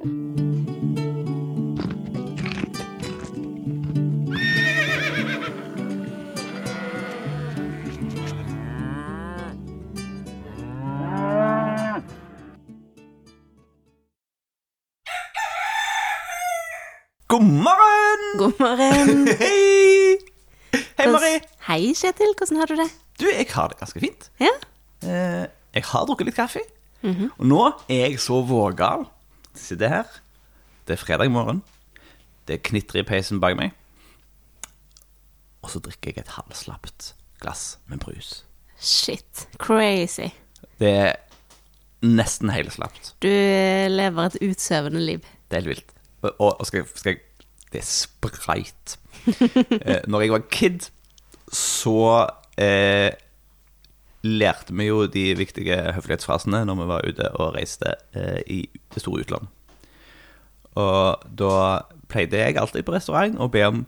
[0.00, 0.16] God morgen!
[18.38, 19.28] God morgen.
[19.38, 20.16] Hei!
[20.96, 21.40] Hei, Mari.
[21.68, 22.32] Hei, Kjetil.
[22.38, 22.88] Hvordan har du det?
[23.20, 24.30] Du, jeg har det ganske fint.
[24.40, 24.48] Ja?
[25.04, 25.44] Eh,
[25.76, 26.64] jeg har drukket litt kaffe.
[27.04, 29.04] Og nå er jeg så vågal.
[29.54, 30.04] Sitter her.
[30.86, 31.62] Det er fredag morgen.
[32.48, 33.70] Det knitrer i peisen bak meg.
[35.62, 38.44] Og så drikker jeg et halvslapt glass med brus.
[38.80, 39.48] Shit.
[39.58, 40.30] Crazy.
[40.80, 41.12] Det er
[42.02, 43.14] nesten helslapt.
[43.22, 45.24] Du lever et utsøvende liv.
[45.50, 45.92] Det er helt vilt.
[46.22, 47.20] Og, og, skal, skal jeg
[47.72, 48.98] Det er sprite.
[49.86, 50.80] eh, når jeg var kid,
[51.52, 52.26] så
[52.58, 53.12] eh,
[54.26, 58.60] lærte vi jo de viktige høflighetsfrasene når vi var ute og reiste eh, i
[58.94, 59.48] det store utland.
[60.80, 61.54] Og da
[62.10, 63.80] pleide jeg alltid på restaurant å be om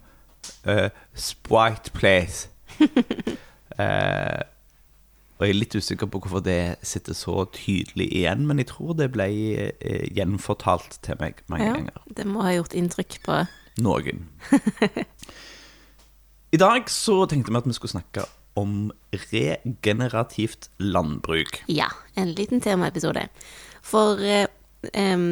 [0.66, 2.48] eh, Sprite, Place.
[3.78, 4.40] eh,
[5.36, 8.94] og jeg er litt usikker på hvorfor det sitter så tydelig igjen, men jeg tror
[8.98, 11.74] det ble eh, gjenfortalt til meg mange Ja.
[11.76, 12.02] ganger.
[12.14, 13.40] Det må ha gjort inntrykk på
[13.82, 14.26] Noen.
[16.52, 18.26] I dag så tenkte vi at vi skulle snakke
[18.60, 21.62] om regenerativt landbruk.
[21.70, 23.26] Ja, en liten temaepisode.
[23.84, 25.26] For em,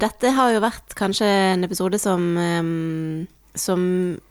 [0.00, 3.82] dette har jo vært kanskje en episode som um, som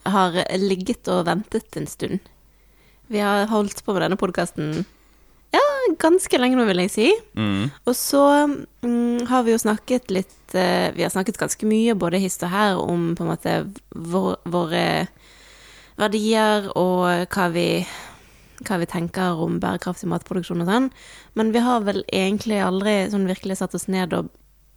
[0.04, 2.20] har ligget og ventet en stund.
[3.08, 4.84] Vi har holdt på med denne podkasten
[5.54, 5.62] ja,
[6.02, 7.10] ganske lenge nå, vil jeg si.
[7.38, 7.68] Mm.
[7.86, 12.22] Og så mm, har vi jo snakket litt uh, Vi har snakket ganske mye, både
[12.24, 13.54] hist og her, om på en måte
[13.94, 14.86] vår, våre
[16.00, 17.68] verdier og hva vi,
[18.68, 20.90] hva vi tenker om bærekraftig matproduksjon og sånn.
[21.40, 24.32] Men vi har vel egentlig aldri sånn virkelig satt oss ned og,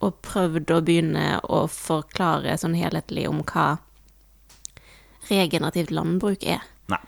[0.04, 3.76] og prøvd å begynne å forklare sånn helhetlig om hva
[5.30, 6.64] regenerativt landbruk er.
[6.92, 7.00] Nei.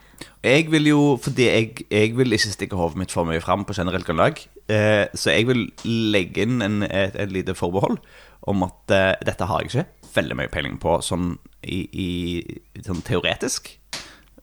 [0.42, 3.76] Jeg vil jo, fordi jeg, jeg vil ikke stikke hodet mitt for mye fram på
[3.78, 4.40] generelt grunnlag,
[4.70, 8.00] eh, så jeg vil legge inn en, et, et lite forbehold
[8.48, 13.04] om at eh, dette har jeg ikke veldig mye peiling på sånn, i, i, sånn
[13.06, 13.74] teoretisk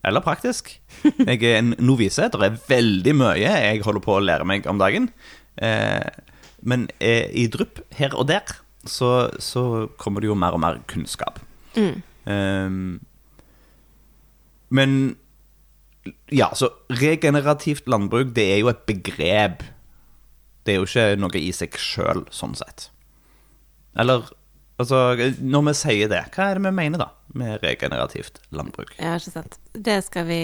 [0.06, 0.70] eller praktisk.
[1.02, 2.28] Jeg er en novise.
[2.30, 5.10] Det er veldig mye jeg holder på å lære meg om dagen.
[5.58, 6.06] Eh,
[6.66, 8.56] men eh, i drypp her og der
[8.86, 11.40] så, så kommer det jo mer og mer kunnskap.
[11.76, 12.70] Eh,
[14.78, 14.98] men
[16.30, 19.66] ja, så regenerativt landbruk, det er jo et begrep.
[20.66, 22.90] Det er jo ikke noe i seg sjøl, sånn sett.
[23.98, 24.26] Eller
[24.80, 25.00] altså,
[25.40, 28.94] når vi sier det, hva er det vi mener da med regenerativt landbruk?
[29.00, 29.58] Ja, ikke sant.
[29.72, 30.42] Det skal vi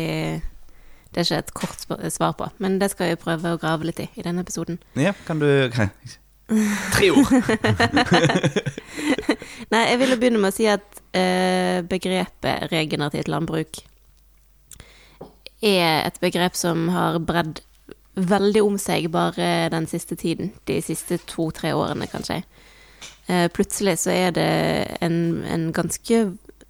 [1.12, 4.00] Det er ikke et kort svar på, men det skal vi prøve å grave litt
[4.00, 4.80] i i denne episoden.
[4.96, 5.46] Ja, kan du
[6.92, 7.32] Tre ord!
[9.72, 13.80] Nei, jeg ville begynne med å si at eh, begrepet regenerativt landbruk
[15.62, 17.62] er et begrep som har bredd
[18.18, 20.52] veldig om seg bare den siste tiden.
[20.68, 22.42] De siste to-tre årene, kanskje.
[22.42, 22.61] Eh,
[23.26, 24.48] plutselig så er det
[25.00, 26.22] en, en ganske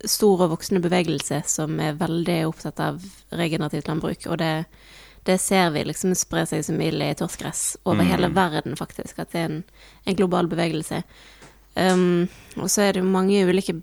[0.05, 3.03] stor og voksende bevegelse som er veldig opptatt av
[3.35, 4.67] regenerativt landbruk, og det,
[5.29, 9.23] det ser vi liksom spre seg som ild i tørt over over hele verden, faktisk.
[9.23, 9.63] At det er en,
[10.05, 11.03] en global bevegelse.
[11.75, 12.29] Um,
[12.61, 13.79] og så er det mange ulike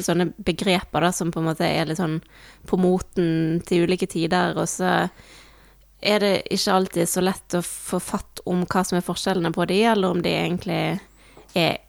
[0.00, 2.22] sånne begreper da, som på en måte er litt sånn
[2.64, 4.94] på moten til ulike tider, og så
[6.04, 9.66] er det ikke alltid så lett å få fatt om hva som er forskjellene på
[9.68, 10.80] de, eller om de egentlig
[11.56, 11.83] er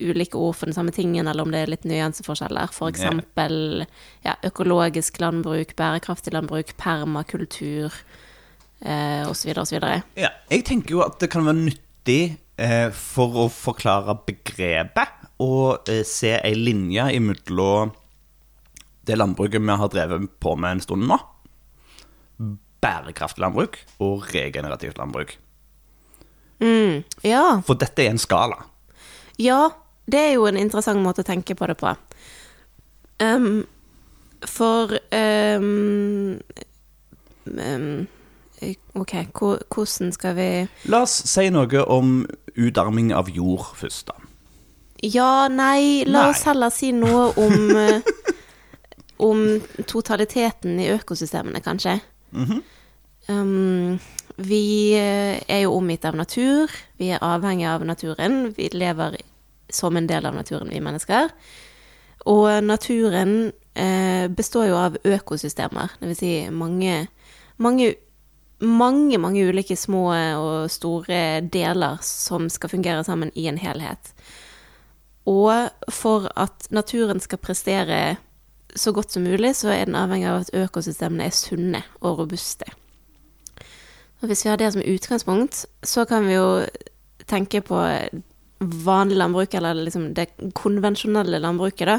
[0.00, 2.72] ulike ord for den samme tingen, eller om det er litt nyanseforskjeller.
[2.74, 3.84] For eksempel
[4.24, 7.94] ja, økologisk landbruk, bærekraftig landbruk, permakultur,
[8.84, 9.78] eh, osv., osv.
[10.20, 12.22] Ja, jeg tenker jo at det kan være nyttig
[12.60, 17.94] eh, for å forklare begrepet og eh, se ei linje imellom
[19.04, 21.18] det landbruket vi har drevet på med en stund nå.
[22.84, 25.38] Bærekraftig landbruk og regenerativt landbruk.
[26.64, 28.62] Ja, For dette er en skala.
[29.38, 29.70] Ja,
[30.06, 31.94] det er jo en interessant måte å tenke på det på.
[33.22, 33.64] Um,
[34.46, 36.40] for um,
[37.46, 38.06] um,
[38.94, 40.46] Ok, hvordan skal vi
[40.88, 42.22] La oss si noe om
[42.56, 44.14] utarming av jord først, da.
[45.04, 46.30] Ja, nei, la Nei.
[46.32, 47.72] oss heller si noe om
[49.24, 49.44] Om
[49.86, 51.98] totaliteten i økosystemene, kanskje.
[53.28, 54.00] um,
[54.36, 56.72] vi eh, er jo omgitt av natur.
[56.98, 58.48] Vi er avhengig av naturen.
[58.56, 59.18] Vi lever
[59.70, 61.30] som en del av naturen, vi mennesker.
[62.30, 67.06] Og naturen eh, består jo av økosystemer, det vil si mange,
[67.60, 67.94] mange
[68.64, 74.12] mange, mange ulike små og store deler som skal fungere sammen i en helhet.
[75.28, 78.16] Og for at naturen skal prestere
[78.76, 82.68] så godt som mulig, så er den avhengig av at økosystemene er sunne og robuste.
[84.24, 86.64] Og hvis vi har det som utgangspunkt, så kan vi jo
[87.28, 87.76] tenke på
[88.64, 91.98] vanlig landbruk, eller liksom det konvensjonelle landbruket, da.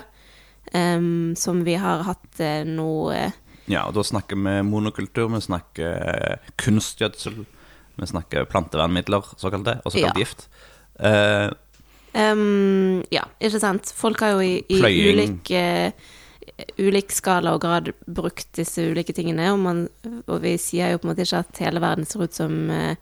[0.73, 3.35] Um, som vi har hatt uh, nå eh,
[3.69, 7.35] Ja, og da snakker vi monokultur, vi snakker eh, kunstgjødsel,
[8.01, 10.23] vi snakker plantevernmidler, såkalte, og såkalt Ja.
[10.23, 10.47] gift.
[12.15, 13.93] Em, Ja, ikke sant.
[13.93, 15.91] Folk har jo i, i ulike ulik, eh,
[16.79, 19.85] ulik skala og grad brukt disse ulike tingene, og, man,
[20.25, 22.95] og vi sier jo på en måte ikke at hele verden ser ut som eh,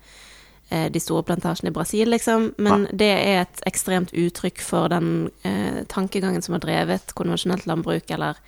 [0.70, 5.30] eh, de store plantasjene i Brasil, liksom, men det er et ekstremt uttrykk for den
[5.46, 8.42] eh, tankegangen som har drevet konvensjonelt landbruk, eller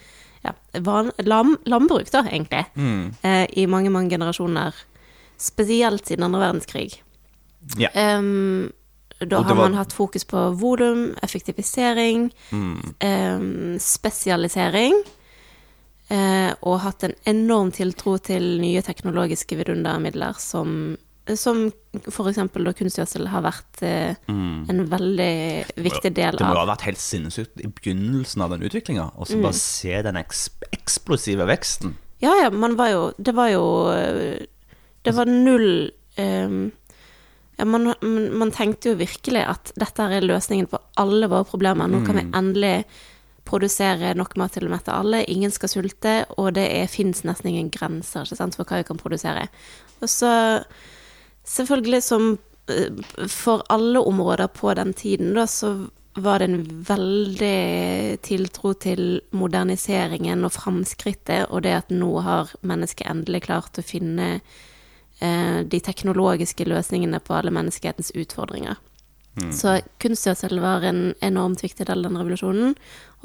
[0.45, 0.55] ja,
[0.85, 4.77] van, lam, landbruk, da, egentlig, mm, eh, i mange, mange generasjoner.
[5.41, 7.01] Spesielt siden andre verdenskrig.
[7.77, 7.89] ja.
[7.93, 8.71] Em,
[9.19, 14.93] da har var- man hatt fokus på volum, effektivisering, Mm, eh, spesialisering,
[16.09, 20.97] eh, og hatt en enorm tiltro til nye teknologiske vidundermidler som,
[21.35, 21.71] som
[22.29, 24.69] eksempel da kunstgjødsel har vært eh, mm.
[24.69, 28.61] en veldig viktig del av Det må ha vært helt sinnssykt i begynnelsen av den
[28.67, 29.31] utviklinga, og Mm.
[29.31, 31.95] så bare se den eks eksplosive veksten.
[32.21, 34.45] Ja, ja, man var jo Det var jo eh,
[35.03, 36.71] Det var null em,
[37.57, 41.87] ja, man, man, tenkte jo virkelig at dette er løsningen på alle våre problemer.
[41.87, 42.75] Nå kan vi endelig
[43.45, 47.69] produsere nok mat til å mette alle, ingen skal sulte, og det fins nesten ingen
[47.73, 49.47] grenser sant, for hva vi kan produsere.
[50.01, 50.31] Og så,
[51.45, 52.31] selvfølgelig som
[52.73, 55.75] eh, for alle områder på den tiden, da, så
[56.15, 63.09] var det en veldig tiltro til moderniseringen og framskrittet, og det at nå har mennesket
[63.11, 64.39] endelig klart å finne
[65.19, 68.75] de teknologiske løsningene på alle menneskehetens utfordringer.
[69.51, 72.75] Så kunstgjødsel var en enormt viktig del av den revolusjonen,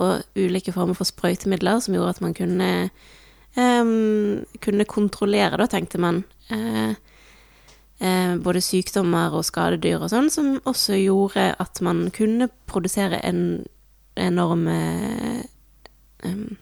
[0.02, 2.70] og ulike former for sprøytemidler som gjorde at man kunne,
[3.54, 6.96] um, kunne kontrollere, da, tenkte man, uh,
[8.02, 13.44] uh, både sykdommer og skadedyr og sånn, som også gjorde at man kunne produsere en
[14.18, 14.80] enorme
[16.26, 16.56] um,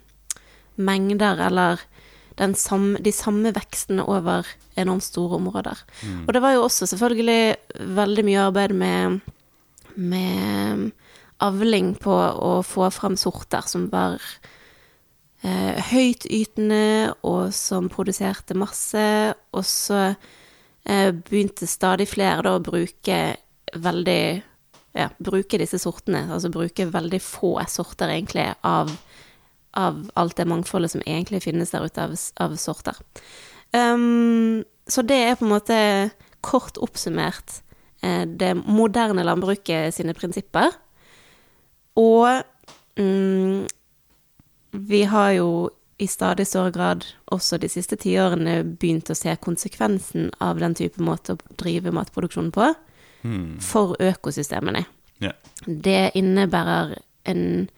[0.77, 1.81] mengder, eller
[2.59, 4.47] samme, de samme vekstene over
[4.79, 5.81] enormt store områder.
[6.27, 7.57] Og det var jo også selvfølgelig
[7.99, 9.21] veldig mye arbeid med,
[9.97, 10.91] med
[11.45, 14.19] avling på å få fram sorter som var
[15.43, 19.35] eh, høytytende, og som produserte masse.
[19.55, 23.21] Og så eh, begynte stadig flere da å bruke
[23.75, 24.23] veldig
[24.99, 28.91] ja, bruke disse sortene, altså bruke veldig få sorter egentlig av,
[29.79, 32.99] av alt det mangfoldet som egentlig finnes der ute av, av sorter.
[33.73, 35.79] Um, så det er på en måte
[36.41, 37.61] kort oppsummert
[38.03, 40.73] eh, det moderne landbruket sine prinsipper.
[41.99, 42.43] Og
[42.99, 43.67] mm,
[44.89, 45.51] vi har jo
[45.99, 47.05] i stadig større grad
[47.35, 52.53] også de siste tiårene begynt å se konsekvensen av den type måte å drive matproduksjon
[52.55, 52.71] på
[53.61, 54.85] for økosystemene.
[55.19, 55.35] Yeah.
[55.67, 56.95] Det innebærer
[57.27, 57.69] en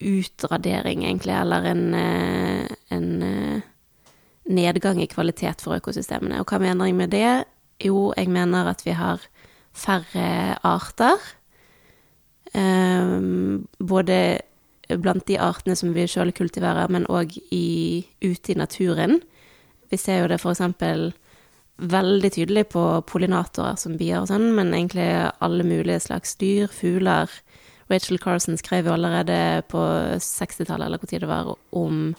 [0.00, 3.60] utradering, egentlig, eller en, eh, en eh,
[4.44, 6.40] nedgang i kvalitet for økosystemene.
[6.40, 7.44] Og hva mener jeg med det?
[7.80, 9.20] Jo, jeg mener at vi har
[9.72, 11.20] færre arter.
[12.50, 14.40] Um, både
[14.98, 19.20] blant de artene som vi sjøl kultiverer, men òg ute i naturen.
[19.90, 21.12] Vi ser jo det for eksempel
[21.80, 25.06] veldig tydelig på pollinatorer som bier og sånn, men egentlig
[25.40, 27.30] alle mulige slags dyr, fugler.
[27.90, 29.80] Rachel Carson skrev jo allerede på
[30.22, 32.14] 60-tallet, eller hvor tid det var, om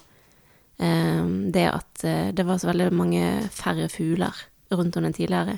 [0.77, 1.25] eh,
[1.55, 3.25] det at eh, det var så veldig mange
[3.55, 5.57] færre fugler rundt om enn tidligere,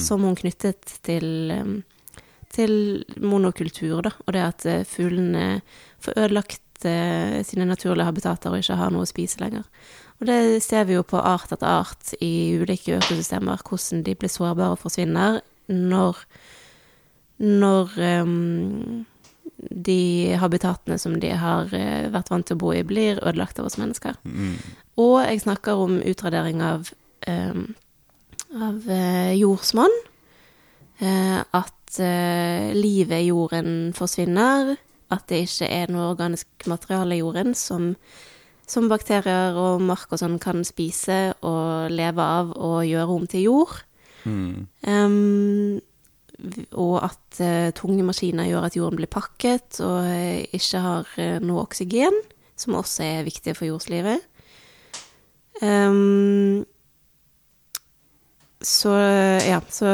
[0.00, 2.20] som hun knyttet til, eh,
[2.52, 2.76] til
[3.20, 5.60] monokultur, da, og det at fuglene
[6.04, 9.64] får ødelagt eh, sine naturlige habitater og ikke har noe å spise lenger.
[10.20, 14.32] Og det ser vi jo på art etter art i ulike økosystemer, hvordan de blir
[14.32, 16.20] sårbare og forsvinner når,
[17.42, 19.04] når um,
[19.70, 23.68] de habitatene som de har eh, vært vant til å bo i, blir ødelagt av
[23.70, 24.18] oss mennesker.
[25.00, 26.90] Og jeg snakker om utradering av,
[27.28, 27.66] um,
[28.54, 29.96] av eh, jordsmonn.
[31.02, 34.76] Eh, at eh, livet i jorden forsvinner.
[35.14, 37.92] At det ikke er noe organisk materiale i jorden som
[38.64, 43.44] som bakterier og mark og sånn kan spise og leve av og gjøre om til
[43.50, 43.74] jord.
[44.88, 45.82] Um,
[46.72, 51.40] og at uh, tunge maskiner gjør at jorden blir pakket og uh, ikke har uh,
[51.44, 52.16] noe oksygen,
[52.58, 54.22] som også er viktig for jordslivet.
[55.62, 56.64] Um,
[58.64, 58.94] så
[59.44, 59.90] ja, så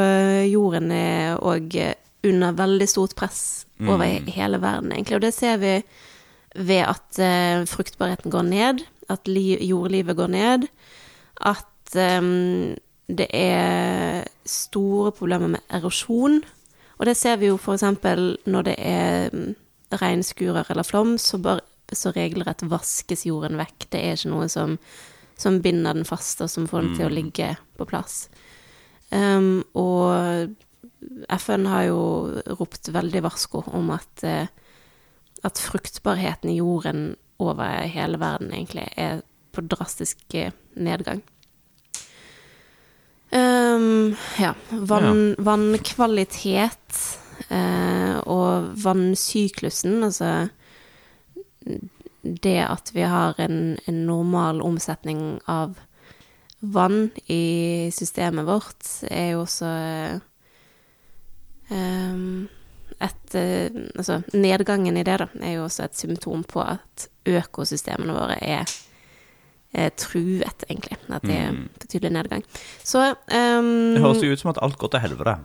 [0.46, 1.74] jorden er òg
[2.24, 4.28] under veldig stort press over mm.
[4.30, 5.18] hele verden, egentlig.
[5.18, 5.74] Og det ser vi
[6.54, 10.66] ved at uh, fruktbarheten går ned, at li jordlivet går ned,
[11.40, 12.22] at eh,
[13.18, 16.40] det er store problemer med erosjon.
[16.98, 19.54] Og det ser vi jo eksempel når det er mm,
[20.00, 23.88] regnskurer eller flom, så, bare, så regelrett vaskes jorden vekk.
[23.88, 24.76] Det er ikke noe som,
[25.40, 28.26] som binder den fast, og som får den til å ligge på plass.
[29.10, 30.54] Um, og
[31.40, 32.02] FN har jo
[32.60, 34.46] ropt veldig varsko om at, eh,
[35.42, 41.24] at fruktbarheten i jorden over hele verden egentlig er på drastisk eh, nedgang.
[43.80, 47.00] Um, ja, vann, vannkvalitet
[47.48, 50.48] eh, og vannsyklusen, altså
[52.22, 55.78] det at vi har en, en normal omsetning av
[56.60, 59.70] vann i systemet vårt, er jo også
[61.70, 62.48] um,
[63.00, 68.16] et eh, Altså, nedgangen i det, da, er jo også et symptom på at økosystemene
[68.16, 68.68] våre er,
[69.72, 70.98] er truet, egentlig.
[71.08, 72.44] At det er betydelig nedgang.
[72.82, 75.38] Så um, Det høres jo ut som at alt går til helvete.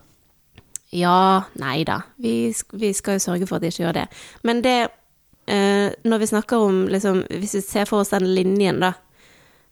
[0.92, 2.02] ja, nei da.
[2.18, 4.06] Vi, vi skal jo sørge for at de ikke gjør det.
[4.44, 4.88] Men det
[5.48, 8.94] eh, Når vi snakker om liksom Hvis vi ser for oss den linjen, da,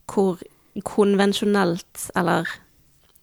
[0.06, 0.42] hvor
[0.84, 2.50] konvensjonelt, eller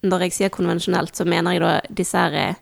[0.01, 2.55] når jeg sier konvensjonelt, så mener jeg da disse, her,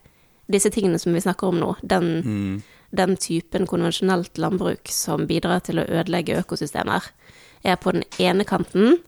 [0.52, 1.76] disse tingene som vi snakker om nå.
[1.82, 7.06] Den, den typen konvensjonelt landbruk som bidrar til å ødelegge økosystemer,
[7.64, 9.00] er på den ene kanten.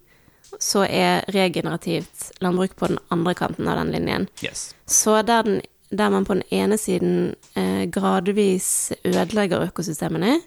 [0.59, 4.27] Så er regenerativt landbruk på den andre kanten av den linjen.
[4.43, 4.73] Yes.
[4.85, 10.39] Så der, den, der man på den ene siden eh, gradvis ødelegger økosystemene,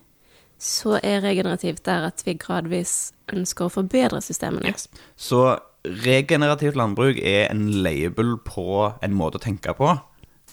[0.61, 4.75] så er regenerativt der at vi gradvis ønsker å forbedre systemene.
[4.75, 4.89] yes.
[5.17, 9.91] Så regenerativt landbruk er en label på en måte å tenke på,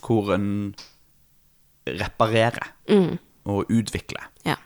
[0.02, 0.74] hvor en
[1.88, 2.74] reparerer
[3.50, 4.28] og utvikler.
[4.46, 4.58] Ja.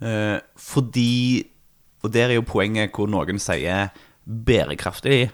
[0.00, 1.44] Eh, fordi
[2.06, 3.88] Og der er jo poenget hvor noen sier
[4.26, 5.24] bærekraftig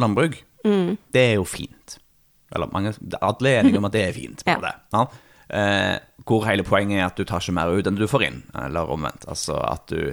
[0.00, 0.36] landbruk.
[0.62, 1.96] Det er jo fint.
[2.54, 4.42] Eller mange, alle er enige om at det er fint.
[4.46, 4.56] Ja.
[4.62, 5.04] det, ja.
[5.50, 5.96] Eh,
[6.26, 8.40] hvor hele poenget er at du tar ikke mer ut enn du får inn.
[8.58, 9.26] Eller omvendt.
[9.30, 10.12] Altså at du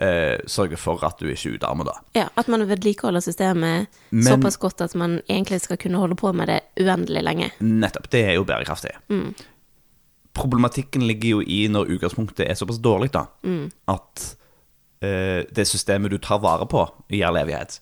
[0.00, 1.94] eh, sørger for at du ikke utarmer, da.
[2.18, 6.32] ja, At man vedlikeholder systemet Men- såpass godt at man egentlig skal kunne holde på
[6.32, 7.50] med det uendelig lenge.
[7.60, 8.10] Nettopp.
[8.10, 8.94] Det er jo bærekraftig.
[10.34, 13.24] Problematikken ligger jo i når utgangspunktet er såpass dårlig, da,
[13.90, 14.28] at
[15.02, 17.80] eh, det systemet du tar vare på i all evighet,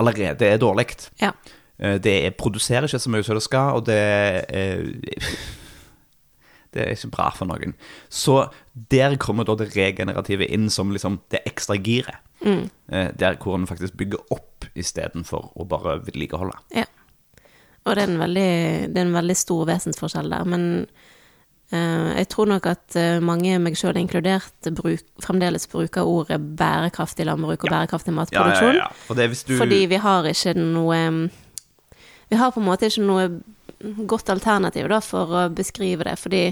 [0.00, 0.88] allerede er dårlig.
[1.22, 1.32] Ja.
[1.78, 4.00] Eh, det er, produserer ikke så mye som det skal, og det
[4.48, 4.84] er
[6.74, 7.76] Det er ikke bra for noen.
[8.10, 8.48] Så
[8.90, 12.18] der kommer da det regenerative inn som liksom det ekstra giret.
[12.44, 16.58] Eh, der hvor en faktisk bygger opp istedenfor å bare vedlikeholde.
[16.74, 16.88] ja.
[17.84, 18.50] Og det er veldig,
[18.94, 20.46] det er en veldig stor vesensforskjell der.
[20.48, 20.86] Men eh,
[21.74, 27.66] jeg tror nok at eh, mange, meg sjøl inkludert, bruk, fremdeles bruker ordet bærekraftig landbruk
[27.66, 28.80] og bærekraftig matproduksjon.
[29.06, 31.00] For det er hvis du Fordi vi har ikke noe
[32.30, 33.28] Vi har på en måte ikke noe
[34.08, 36.16] godt alternativ da, for å beskrive det.
[36.20, 36.44] Fordi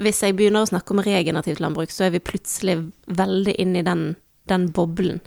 [0.00, 3.86] hvis jeg begynner å snakke om regenerativt landbruk, så er vi plutselig veldig inne i
[3.86, 4.06] den,
[4.48, 5.20] den boblen.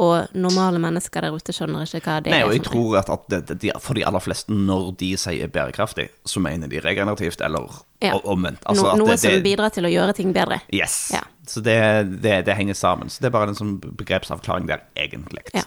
[0.00, 2.34] Og normale mennesker der ute skjønner ikke hva det Mm.
[2.34, 2.46] Nei, er.
[2.46, 6.08] og jeg tror at, at det, det, for de aller fleste, når de sier bærekraftig,
[6.28, 7.68] så mener de regenerativt, eller
[8.02, 8.14] Ja.
[8.24, 8.62] omvendt.
[8.66, 10.60] Altså no, noe det, som bidrar til å gjøre ting bedre.
[10.72, 11.10] Yes.
[11.12, 11.20] Ja.
[11.46, 11.76] Så det,
[12.22, 13.08] det, det henger sammen.
[13.10, 15.42] Så det er bare en sånn begrepsavklaring der, egentlig.
[15.54, 15.62] Ja.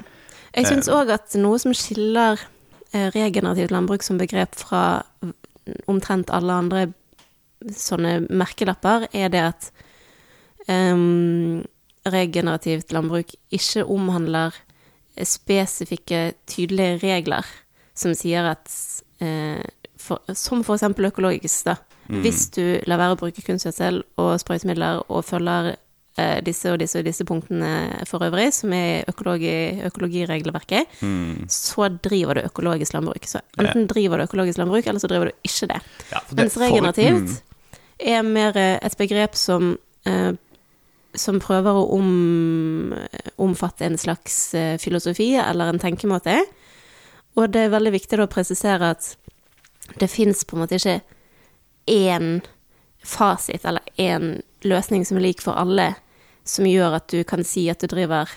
[0.55, 2.37] Jeg syns òg at noe som skiller
[2.93, 5.01] eh, regenerativt landbruk som begrep fra
[5.87, 6.93] omtrent alle andre
[7.73, 9.71] sånne merkelapper, er det at
[10.67, 11.63] em,
[12.05, 14.53] regenerativt landbruk ikke omhandler
[15.27, 17.45] spesifikke, tydelige regler
[17.95, 18.69] som sier at
[19.21, 19.61] eh,
[20.03, 21.75] for, Som eksempel økologisk, da.
[22.09, 25.69] Hvis du lar være å bruke kunstgjødsel og sprøytemidler og følger
[26.19, 29.53] eh, disse og disse og disse punktene for øvrig, som er økologi,
[29.87, 30.97] økologiregelverket,
[31.47, 33.23] så driver du økologisk landbruk.
[33.29, 35.79] Så enten driver du økologisk landbruk, eller så driver du ikke det.
[36.11, 37.41] Ja, det- Mens for- regenerativt
[37.99, 40.33] er mer eh, et begrep som eh,
[41.13, 42.93] som prøver å om,
[43.41, 46.39] omfatte en slags eh, filosofi eller en tenkemåte.
[47.37, 49.13] Og det er veldig viktig å presisere at
[49.99, 51.01] det fins på en måte ikke
[51.91, 52.39] én
[53.03, 55.91] fasit eller én løsning som er lik for alle,
[56.47, 58.31] som gjør at du kan si at du driver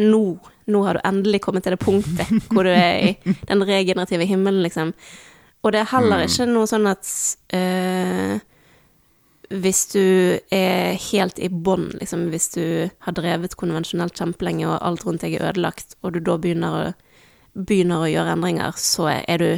[0.00, 0.24] nå.
[0.64, 4.62] Nå har du endelig kommet til det punktet hvor du er i den regenerative himmelen,
[4.64, 4.94] liksom.
[5.64, 7.08] Og det er heller ikke noe sånn at
[7.56, 8.40] eh,
[9.62, 10.04] hvis du
[10.54, 12.64] er helt i bånn, liksom, hvis du
[13.06, 16.82] har drevet konvensjonelt kjempelenge og alt rundt deg er ødelagt, og du da begynner å,
[17.54, 19.50] begynner å gjøre endringer, så er du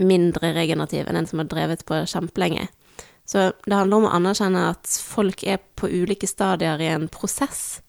[0.00, 2.68] mindre regenerativ enn en som har drevet på kjempelenge.
[3.28, 7.80] Så det handler om å anerkjenne at folk er på ulike stadier i en prosess,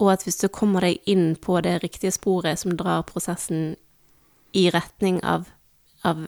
[0.00, 3.76] og at hvis du kommer deg inn på det riktige sporet som drar prosessen
[4.56, 5.46] i retning av,
[6.04, 6.26] av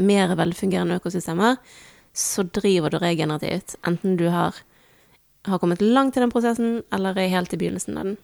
[0.00, 1.58] mer velfungerende økosystemer,
[2.12, 4.56] så driver du regenerativt, enten du har,
[5.46, 8.18] har kommet langt i den prosessen, eller er helt i begynnelsen av den.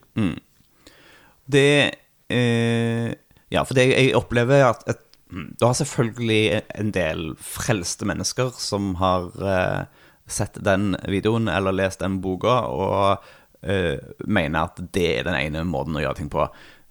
[1.47, 1.95] Det
[2.29, 3.15] eh,
[3.49, 8.95] Ja, for det, jeg opplever at, at du har selvfølgelig en del frelste mennesker som
[8.99, 13.25] har eh, sett den videoen eller lest den boka og
[13.63, 16.47] eh, mener at det er den ene måten å gjøre ting på.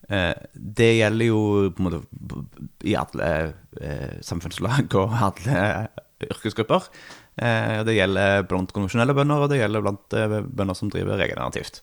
[0.10, 1.42] Eh, det gjelder jo
[1.76, 2.48] på en måte
[2.88, 3.30] i alle
[3.82, 5.62] eh, samfunnslag og alle
[6.24, 6.88] yrkesgrupper.
[7.36, 11.82] Eh, det gjelder blant konvensjonelle bønder, og det gjelder blant eh, bønder som driver regenerativt.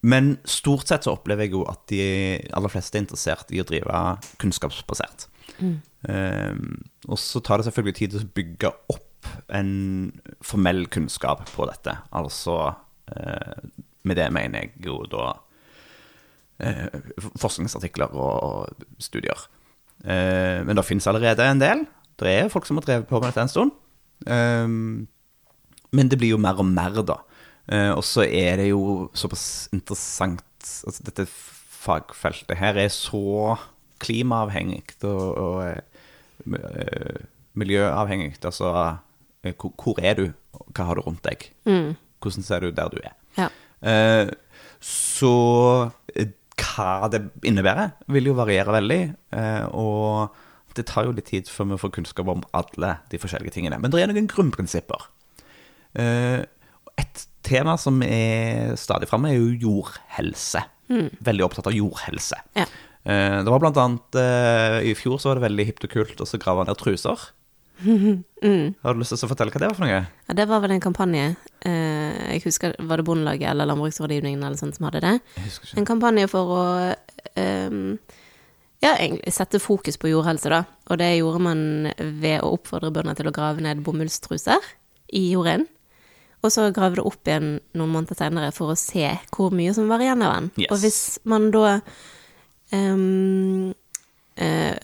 [0.00, 2.04] Men stort sett så opplever jeg jo at de
[2.56, 4.00] aller fleste er interessert i å drive
[4.42, 5.28] kunnskapsbasert.
[5.60, 5.76] Mm.
[7.10, 9.72] og så tar det selvfølgelig tid å bygge opp en
[10.46, 11.98] formell kunnskap på dette.
[12.16, 12.56] Altså
[13.12, 13.68] eh,
[14.08, 15.34] Med det mener jeg jo da
[17.40, 19.46] forskningsartikler og, studier.
[20.04, 21.84] Men det finnes allerede en del.
[22.20, 23.72] Det er folk som har drevet på med dette en stund.
[24.26, 25.08] Um,
[25.96, 27.20] men det blir jo mer og mer, da.
[27.70, 31.24] Uh, og så er det jo såpass interessant altså Dette
[31.80, 33.54] fagfeltet her er så
[34.02, 37.22] klimaavhengig og, og uh,
[37.56, 38.34] miljøavhengig.
[38.44, 40.26] Altså uh, hvor, hvor er du?
[40.74, 41.48] Hva har du rundt deg?
[42.20, 43.14] Hvordan ser du der du er?
[43.38, 43.48] Ja.
[44.84, 45.32] Så
[46.60, 49.00] hva det innebærer, vil jo variere veldig.
[49.72, 50.36] og
[50.78, 53.78] det tar jo litt tid før vi får kunnskap om alle de forskjellige tingene.
[53.80, 55.08] Men det er noen grunnprinsipper.
[55.98, 56.44] Eh,
[57.00, 60.62] et tema som er stadig framme, er jo jordhelse.
[60.90, 62.38] Veldig opptatt av jordhelse.
[62.58, 62.66] Ja.
[63.02, 66.20] Eh, det var blant annet eh, I fjor så var det veldig hipt og kult
[66.20, 67.30] å så grave ned truser.
[67.80, 70.02] Har du lyst til å fortelle hva det var for noe?
[70.28, 71.30] Ja, det var vel en kampanje.
[71.64, 75.14] Jeg husker, Var det Bondelaget eller Landbruksrådgivningen eller sånt som hadde det?
[75.38, 75.78] Jeg husker ikke.
[75.80, 76.64] En kampanje for å
[77.40, 77.96] ehm,
[78.80, 80.62] ja, egentlig sette fokus på jordhelse, da.
[80.88, 81.60] Og det gjorde man
[81.98, 84.64] ved å oppfordre bønder til å grave ned bomullstruser
[85.16, 85.66] i jorden.
[86.40, 89.90] Og så grave det opp igjen noen måneder senere for å se hvor mye som
[89.90, 90.48] var igjen av den.
[90.62, 90.70] Yes.
[90.72, 91.74] Og hvis man da
[92.72, 93.74] um,
[94.40, 94.76] uh,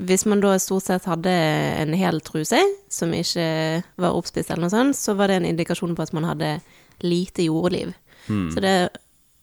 [0.00, 1.34] Hvis man da stort sett hadde
[1.82, 5.92] en hel truse som ikke var oppspist eller noe sånt, så var det en indikasjon
[5.92, 6.54] på at man hadde
[7.04, 7.92] lite jordliv.
[8.54, 8.72] Så det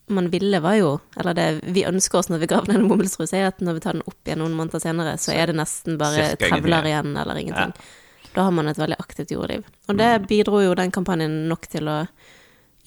[0.07, 3.35] man ville var jo, eller det vi ønsker oss når vi graver denne en bomullstruse,
[3.35, 5.97] er at når vi tar den opp igjen noen måneder senere, så er det nesten
[5.99, 7.15] bare trevler igjen.
[7.17, 7.73] eller ingenting.
[8.33, 9.65] Da har man et veldig aktivt jordliv.
[9.89, 11.97] Og det bidro jo den kampanjen nok til å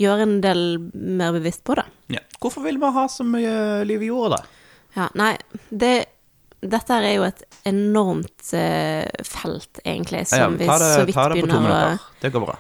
[0.01, 0.63] gjøre en del
[0.95, 1.85] mer bevisst på, da.
[2.13, 2.23] Ja.
[2.41, 4.79] Hvorfor vil vi ha så mye liv i jorda, da?
[4.97, 5.35] Ja, nei,
[5.71, 5.95] det
[6.61, 11.23] Dette er jo et enormt eh, felt, egentlig, som ja, ta, det, så vidt ta
[11.33, 12.03] det på to minutter.
[12.21, 12.57] Det går bra.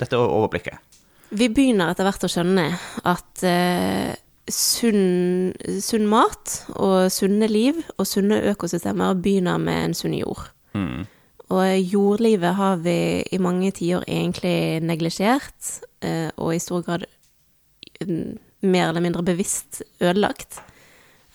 [0.00, 0.95] Dette er overblikket.
[1.30, 2.66] Vi begynner etter hvert å skjønne
[3.08, 4.12] at uh,
[4.50, 5.50] sunn,
[5.82, 10.44] sunn mat og sunne liv og sunne økosystemer begynner med en sunn jord.
[11.46, 12.98] Og jordlivet har vi
[13.32, 15.72] i mange tiår egentlig neglisjert,
[16.06, 17.06] uh, og i stor grad
[18.02, 20.60] mm, mer eller mindre bevisst ødelagt.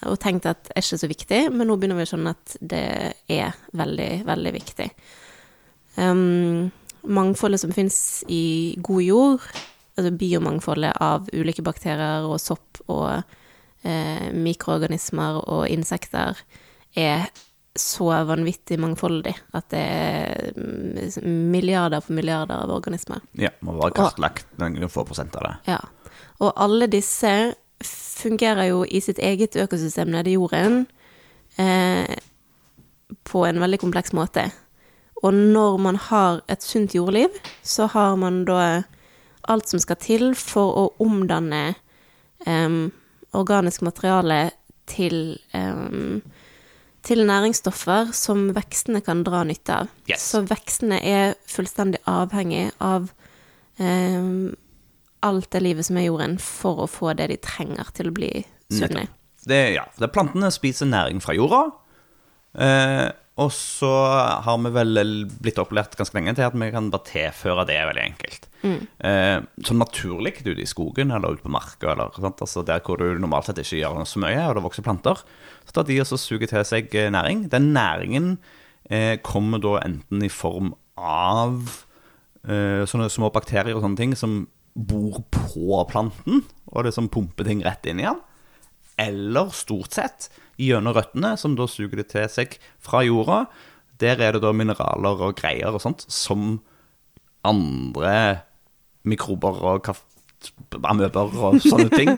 [0.09, 2.55] Og tenkt at det er ikke så viktig, men nå begynner vi å skjønne at
[2.61, 2.85] det
[3.29, 4.87] er veldig, veldig viktig.
[5.99, 6.71] Um,
[7.03, 7.99] mangfoldet som fins
[8.31, 9.45] i god jord,
[10.01, 13.21] altså biomangfoldet av ulike bakterier og sopp og
[13.85, 16.37] eh, mikroorganismer og insekter,
[16.97, 17.29] er
[17.77, 23.21] så vanvittig mangfoldig at det er milliarder på milliarder av organismer.
[23.39, 25.53] Ja, må være kartlagt noen få prosent av det.
[25.71, 25.79] Ja.
[26.43, 27.31] Og alle disse
[27.81, 30.83] fungerer jo i sitt eget økosystem nede i jorden
[31.55, 32.19] eh,
[33.23, 34.49] på en veldig kompleks måte.
[35.21, 37.29] Og når man har et sunt jordliv,
[37.63, 38.83] så har man da
[39.49, 41.73] alt som skal til for å omdanne
[42.45, 42.91] um,
[43.37, 44.51] organisk materiale
[44.89, 46.21] til, um,
[47.05, 49.93] til næringsstoffer som vekstene kan dra nytte av.
[50.09, 50.25] Yes.
[50.33, 53.09] Så vekstene er fullstendig avhengig av
[53.79, 54.51] um,
[55.21, 58.31] alt det livet som er jorden, for å få det de trenger til å bli
[58.73, 59.07] sunne.
[59.45, 61.63] Det, ja, det er plantene spiser næring fra jorda.
[62.51, 63.09] Eh,
[63.39, 63.89] og så
[64.43, 64.99] har vi vel
[65.41, 68.47] blitt opplært ganske lenge til at vi kan bare tilføre det veldig enkelt.
[69.07, 72.11] Eh, sånn naturlig ute i skogen eller ute på marka, eller?
[72.31, 75.23] Altså der hvor du normalt sett ikke gjør så mye, og det vokser planter,
[75.65, 77.47] så tar de og suger til seg eh, næring.
[77.53, 78.33] Den næringen
[78.91, 81.63] eh, kommer da enten i form av
[82.45, 84.43] eh, sånne små bakterier og sånne ting som
[84.75, 88.21] bor på planten, og det som pumper ting rett inn i den
[89.01, 90.29] eller stort sett
[90.61, 93.45] gjennom røttene, som da suger det til seg fra jorda.
[94.01, 96.59] Der er det da mineraler og greier og sånt som
[97.47, 98.13] andre
[99.07, 99.91] mikrober og
[100.85, 102.15] amøber og sånne ting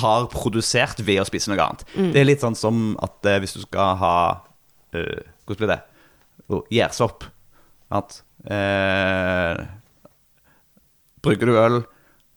[0.00, 1.84] har produsert ved å spise noe annet.
[2.14, 4.16] Det er litt sånn som at eh, hvis du skal ha
[4.94, 5.80] uh, Hvordan blir det?
[6.50, 7.24] Oh, Gjærsopp.
[7.90, 9.62] At eh,
[11.20, 11.80] Brygger du øl,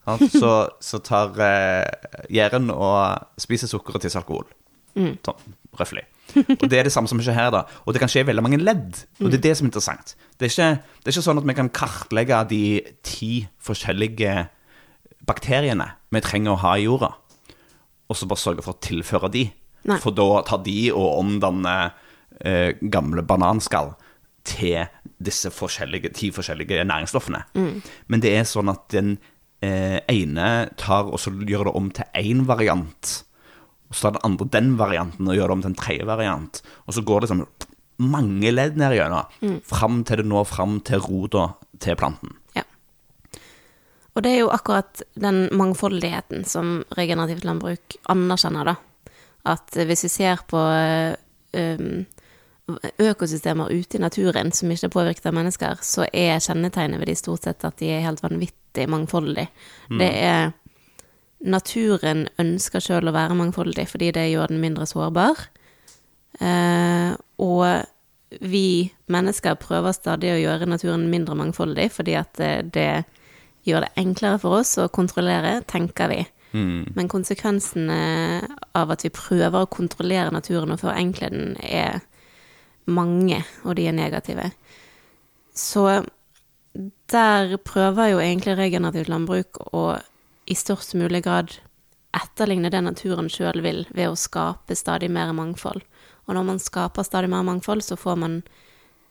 [0.40, 0.50] så,
[0.82, 4.48] så tar eh, gjæren og spiser sukker og tisser alkohol.
[4.94, 6.04] Sånn, røftlig.
[6.38, 7.64] Og det er det samme som skjer her, da.
[7.84, 9.00] Og det kan skje i veldig mange ledd.
[9.20, 10.14] Og det er det som er interessant.
[10.38, 10.68] Det er ikke,
[11.02, 12.62] det er ikke sånn at vi kan kartlegge de
[13.06, 13.32] ti
[13.64, 14.36] forskjellige
[15.28, 17.10] bakteriene vi trenger å ha i jorda,
[18.08, 19.44] og så bare sørge for å tilføre de.
[19.88, 19.98] Nei.
[20.00, 21.92] For da tar de og omdanner
[22.40, 23.94] eh, gamle bananskall
[24.44, 24.84] til
[25.24, 27.44] disse forskjellige, ti forskjellige næringsstoffene.
[28.12, 29.14] Men det er sånn at den
[29.64, 30.48] eh, ene
[30.80, 33.14] tar og så gjør det om til én variant.
[33.94, 36.62] Og så tar den andre den varianten og gjør det om til en tredje variant.
[36.88, 37.44] Og så går det liksom
[38.02, 41.44] mange ledd ned igjennom, fram til det når fram til rota
[41.78, 42.34] til planten.
[42.56, 42.64] Ja.
[44.14, 49.14] Og det er jo akkurat den mangfoldigheten som regenerativt landbruk anerkjenner, da.
[49.54, 52.04] At hvis vi ser på um,
[52.98, 57.16] økosystemer ute i naturen som ikke er påvirket av mennesker, så er kjennetegnet ved de
[57.20, 59.52] stort sett at de er helt vanvittig mangfoldige.
[60.00, 60.54] Det er
[61.44, 65.42] Naturen ønsker sjøl å være mangfoldig fordi det gjør den mindre sårbar.
[66.40, 67.10] Eh,
[67.44, 73.04] og vi mennesker prøver stadig å gjøre naturen mindre mangfoldig fordi at det, det
[73.68, 76.22] gjør det enklere for oss å kontrollere, tenker vi.
[76.54, 77.94] Men konsekvensene
[78.78, 82.04] av at vi prøver å kontrollere naturen og forenkle den, er
[82.86, 84.52] mange, og de er negative.
[85.50, 86.04] Så
[87.10, 89.84] der prøver jo egentlig regenerativt landbruk å
[90.46, 91.56] i størst mulig grad
[92.14, 95.82] etterligne det naturen sjøl vil, ved å skape stadig mer mangfold.
[96.26, 98.42] Og når man skaper stadig mer mangfold, så får man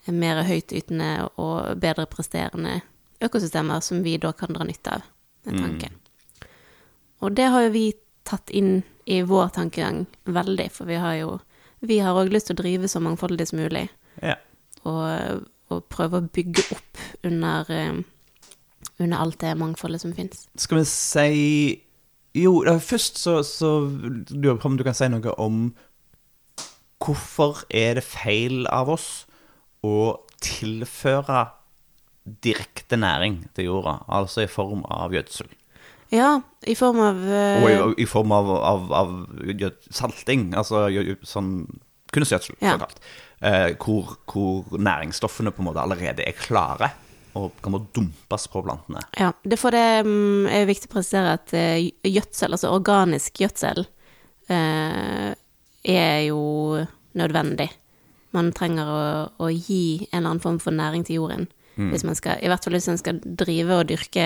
[0.07, 2.81] mer høytytende og bedre presterende
[3.23, 5.03] økosystemer som vi da kan dra nytte av,
[5.47, 5.99] er tanken.
[7.23, 7.85] Og det har jo vi
[8.27, 11.39] tatt inn i vår tankegang veldig, for vi har jo
[11.83, 13.89] Vi har òg lyst til å drive så mangfoldig som mulig,
[14.21, 14.37] Ja.
[14.85, 17.97] og, og prøve å bygge opp under, eh,
[19.03, 20.47] under alt det mangfoldet som fins.
[20.59, 21.81] Skal vi si
[22.33, 25.67] Jo, først så, så lurer jeg på om du kan si noe om
[27.03, 29.25] hvorfor er det feil av oss
[29.85, 31.43] å tilføre
[32.43, 35.51] direkte næring til jorda, altså i form av gjødsel?
[36.13, 36.37] Ja,
[36.69, 39.13] i form av uh, Og i, i form av, av, av
[39.91, 40.85] salting, altså
[41.27, 41.53] sånn
[42.13, 42.75] kunstgjødsel, Ja.
[42.77, 42.99] såkalt.
[43.43, 46.93] Uh, hvor, hvor næringsstoffene på en måte allerede er klare
[47.35, 49.01] og kan bare dumpes på plantene.
[49.19, 53.85] Ja, det det mm, er viktig å presisere at eh, gjødsel, altså organisk gjødsel,
[54.49, 55.31] eh,
[55.83, 56.85] er jo
[57.17, 57.69] nødvendig.
[58.33, 59.01] Man trenger å,
[59.45, 61.47] å gi en eller annen form for næring til jorden.
[61.73, 64.23] Hvis man skal, I hvert fall hvis man skal drive og dyrke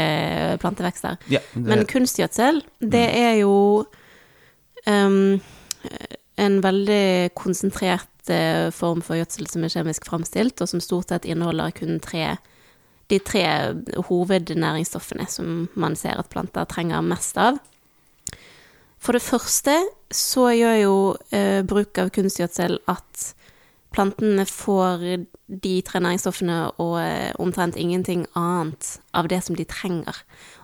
[0.60, 1.16] plantevekster.
[1.32, 3.86] Ja, det- Men kunstgjødsel, det er jo
[4.86, 5.40] um,
[6.38, 11.26] en veldig konsentrert eh, form for gjødsel som er kjemisk framstilt, og som stort sett
[11.26, 12.36] inneholder kun tre
[13.10, 13.44] de tre
[14.10, 17.60] hovednæringsstoffene som man ser at planter trenger mest av.
[19.00, 19.76] For det første
[20.12, 20.96] så gjør jo
[21.36, 23.28] eh, bruk av kunstgjødsel at
[23.96, 25.06] plantene får
[25.48, 30.18] de tre næringsstoffene og eh, omtrent ingenting annet av det som de trenger.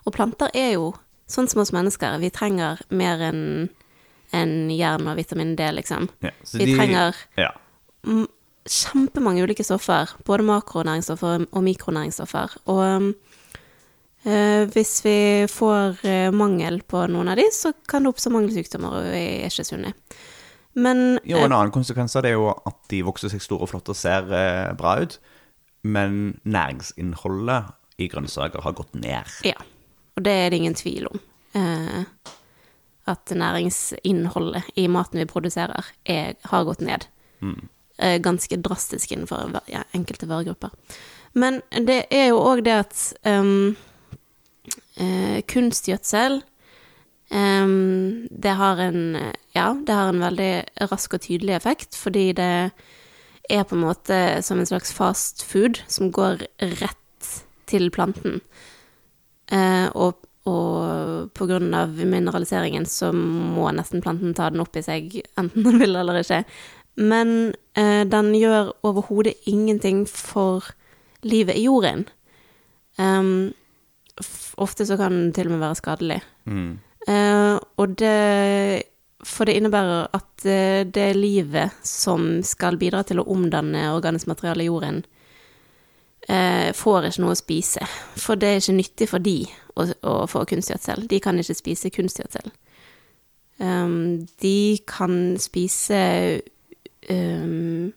[0.06, 0.92] Og planter er jo
[1.32, 2.18] sånn som oss mennesker.
[2.20, 3.44] Vi trenger mer enn
[4.34, 6.10] en jern og vitamin D, liksom.
[6.26, 7.52] Ja, Vi de- trenger ja.
[8.70, 12.58] Kjempemange ulike stoffer, både makronæringsstoffer og mikronæringsstoffer.
[12.72, 13.14] Og
[14.28, 15.18] øh, hvis vi
[15.52, 19.52] får eh, mangel på noen av de, så kan det oppstå mangelsykdommer, og vi er
[19.52, 19.94] ikke sunne.
[20.74, 23.74] Men Jo, en annen konsekvens av det er jo at de vokser seg store og
[23.74, 25.20] flotte og ser eh, bra ut,
[25.84, 29.30] men næringsinnholdet i grønnsaker har gått ned.
[29.46, 29.60] Ja,
[30.18, 31.22] og det er det ingen tvil om.
[31.60, 32.02] Eh,
[33.12, 37.06] at næringsinnholdet i maten vi produserer, er, har gått ned.
[37.44, 37.62] Eh,
[37.98, 40.72] ganske drastisk innenfor ja, enkelte varegrupper.
[41.34, 43.76] Men det er jo òg det at um,
[45.02, 46.40] eh, kunstgjødsel
[47.34, 49.04] um, det har en
[49.54, 50.54] Ja, det har en veldig
[50.90, 52.72] rask og tydelig effekt, fordi det
[53.50, 56.46] er på en måte som en slags fast food som går
[56.80, 57.30] rett
[57.70, 58.40] til planten.
[59.54, 61.42] Eh, og, og
[61.76, 66.22] av mineraliseringen så må nesten planten ta den opp i seg, enten den vil eller
[66.24, 66.44] ikke.
[66.96, 70.74] Men eh, den gjør overhodet ingenting for
[71.24, 72.06] livet i jorden.
[72.98, 73.54] Um,
[74.62, 76.20] ofte så kan den til og med være skadelig.
[77.08, 78.90] Eh, og det
[79.24, 84.66] for det innebærer at uh, det livet som skal bidra til å omdanne organisk materiale
[84.66, 84.98] i jorden,
[86.28, 87.88] uh, får ikke noe å spise.
[88.20, 89.38] For det er ikke nyttig for de
[89.80, 91.08] å, å få kunstgjødsel.
[91.08, 92.52] De kan ikke spise kunstgjødsel.
[93.64, 96.04] Um, de kan spise
[97.10, 97.92] um,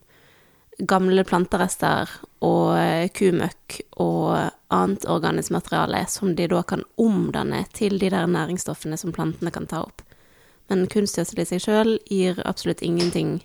[0.78, 2.10] gamle planterester
[2.44, 8.98] og kumøkk og annet organisk materiale som de da kan omdanne til de der næringsstoffene
[9.00, 10.02] som plantene kan ta opp.
[10.68, 13.38] Men kunstgjødsel i seg sjøl gir absolutt ingenting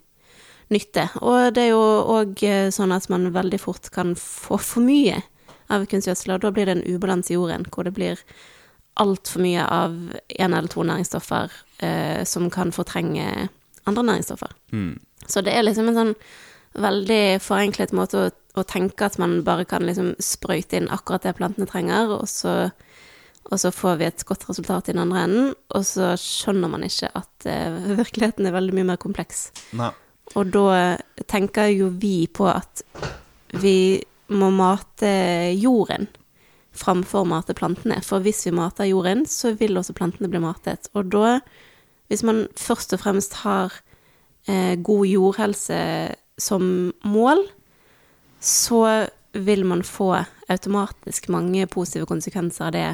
[0.71, 1.07] nytte.
[1.21, 1.83] Og det er jo
[2.19, 2.41] òg
[2.73, 5.21] sånn at man veldig fort kan få for mye
[5.71, 8.19] av kunstgjødsel, og da blir det en ubalanse i jorden, hvor det blir
[8.99, 9.93] altfor mye av
[10.27, 11.53] én eller to næringsstoffer
[11.85, 13.47] eh, som kan fortrenge
[13.87, 14.51] andre næringsstoffer.
[14.75, 14.99] Mm.
[15.31, 16.15] Så det er liksom en sånn
[16.81, 21.35] veldig forenklet måte å, å tenke at man bare kan liksom sprøyte inn akkurat det
[21.39, 22.71] plantene trenger, og så,
[23.49, 26.87] og så får vi et godt resultat i den andre enden, og så skjønner man
[26.87, 29.49] ikke at uh, virkeligheten er veldig mye mer kompleks.
[29.75, 29.91] Nei.
[30.39, 30.95] Og da
[31.27, 32.85] tenker jo vi på at
[33.59, 33.99] vi
[34.31, 35.11] må mate
[35.59, 36.07] jorden
[36.71, 37.97] framfor å mate plantene.
[38.05, 40.87] For hvis vi mater jorden, så vil også plantene bli matet.
[40.95, 41.41] Og da,
[42.07, 43.75] hvis man først og fremst har
[44.47, 47.43] god jordhelse som mål,
[48.41, 50.15] så vil man få
[50.51, 52.87] automatisk mange positive konsekvenser av det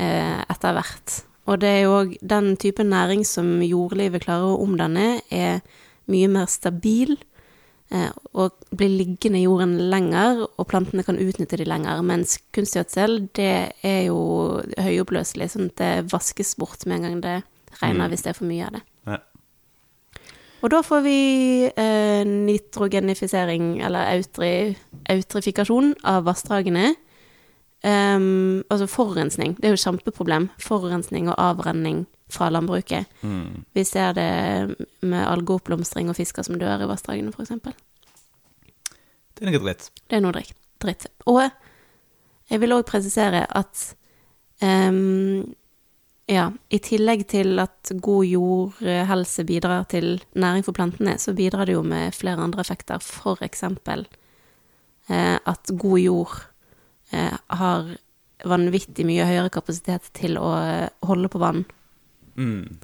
[0.00, 1.16] eh, etter hvert.
[1.46, 5.60] Og det er jo òg den type næring som jordlivet klarer å omdanne, er
[6.10, 7.16] mye mer stabil
[7.90, 12.02] eh, og blir liggende i jorden lenger, og plantene kan utnytte de lenger.
[12.06, 13.52] Mens kunstgjødsel, det
[13.86, 14.18] er jo
[14.78, 17.36] høyoppløselig, sånn at det vaskes bort med en gang det
[17.82, 18.10] regner, Mm.
[18.10, 18.82] hvis det er for mye av det.
[19.06, 19.18] Ja.
[20.64, 21.18] Og da får vi
[21.68, 24.52] eh, nitrogenifisering, eller autri,
[25.12, 26.94] autrifikasjon, av vassdragene.
[27.86, 29.54] Um, altså forurensning.
[29.60, 30.48] Det er jo et kjempeproblem.
[30.62, 33.06] Forurensning og avrenning fra landbruket.
[33.22, 33.66] Mm.
[33.76, 34.30] Vi ser det
[35.06, 37.52] med algeoppblomstring og fisker som dør i vassdragene, f.eks.
[39.36, 39.90] Det er noe dritt.
[40.08, 40.56] Det er noe dritt.
[40.82, 41.06] dritt.
[41.28, 41.44] Og
[42.50, 43.84] jeg vil òg presisere at
[44.64, 45.44] ehm,
[46.26, 51.76] ja, i tillegg til at god jordhelse bidrar til næring for plantene, så bidrar det
[51.76, 52.98] jo med flere andre effekter.
[53.02, 54.06] For eksempel
[55.08, 56.34] eh, at god jord
[57.12, 57.92] eh, har
[58.46, 61.64] vanvittig mye høyere kapasitet til å eh, holde på vann.
[62.36, 62.78] Mm.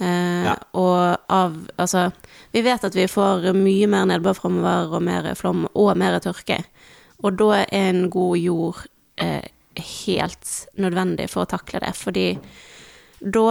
[0.00, 0.54] Eh, Ja.
[0.72, 2.10] Og av Altså,
[2.52, 6.62] vi vet at vi får mye mer nedbør framover, og mer flom, og mer tørke.
[7.22, 8.82] Og da er en god jord
[9.20, 9.44] eh,
[9.76, 12.26] helt nødvendig for å takle det, fordi
[13.20, 13.46] da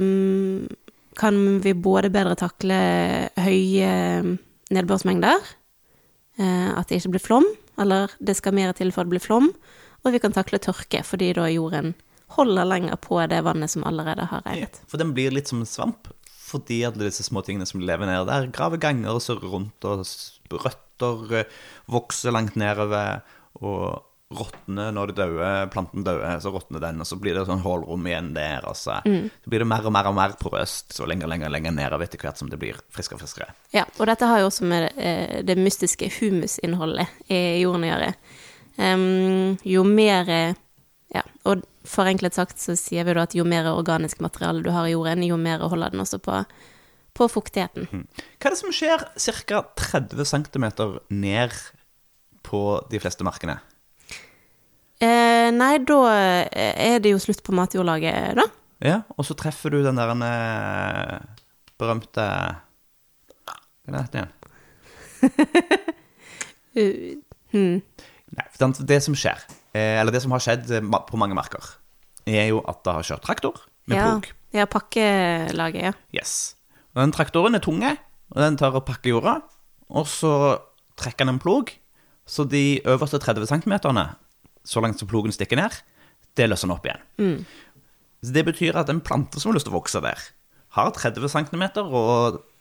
[0.00, 0.66] um,
[1.16, 2.78] kan vi både bedre takle
[3.40, 3.92] høye
[4.74, 5.52] nedbørsmengder,
[6.40, 7.46] eh, at det ikke blir flom,
[7.80, 9.50] eller det skal mer til for det blir flom,
[10.04, 11.94] og vi kan takle tørke, fordi da jorden
[12.36, 14.80] holder lenger på det vannet som allerede har regnet.
[14.90, 16.10] For den blir litt som en svamp.
[16.46, 20.04] Fordi alle disse små tingene som lever nede der, graver ganger og så rundt, og
[20.62, 21.56] røtter eh,
[21.90, 23.24] vokser langt nedover,
[23.58, 27.62] og råtner når det dauer, planten dauer, så råtner den, og så blir det sånn
[27.62, 31.06] hullrom igjen der, og så, så blir det mer og mer og mer porøst, så
[31.06, 33.54] lenger, lenger, lenger nedover etter hvert som det blir friskere og friskere.
[33.74, 38.10] Ja, og dette har jo også med det, det mystiske humusinnholdet i jorden å gjøre.
[38.76, 40.56] Um, jo mer eh,
[41.14, 44.88] Ja, og forenklet sagt så sier vi da at jo mer organisk materiale du har
[44.88, 46.40] i jorden, jo mer holder den også på,
[47.16, 47.86] på fuktigheten.
[47.86, 49.62] Hva er det som skjer ca.
[49.78, 50.66] 30 cm
[51.14, 51.54] ned
[52.44, 53.60] på de fleste markene?
[54.96, 58.46] Eh, nei, da eh, er det jo slutt på matjordlaget, da.
[58.84, 61.18] Ja, og så treffer du den der eh,
[61.80, 62.24] berømte
[63.86, 64.32] Hva er det igjen?
[66.76, 67.12] Uh,
[67.52, 67.76] hmm.
[68.36, 68.46] Nei,
[68.88, 69.44] det- som skjer,
[69.76, 71.62] eh, eller det som har skjedd på mange marker,
[72.26, 74.28] er jo at det har kjørt traktor med ja, plog.
[74.52, 75.92] ja, pakkelaget, ja.
[76.12, 76.56] Yes.
[76.96, 77.96] Og den traktoren er tunge,
[78.32, 79.38] og den tar og pakker jorda,
[79.88, 80.58] og så
[80.98, 81.70] trekker den en plog,
[82.26, 83.76] så de øverste 30 cm,
[84.66, 85.74] så langt som plogen stikker ned,
[86.36, 87.04] det løser den opp igjen.
[87.22, 87.46] Mm.
[88.36, 90.18] det betyr at en plante som har lyst til å vokse der,
[90.76, 92.02] har 30 cm å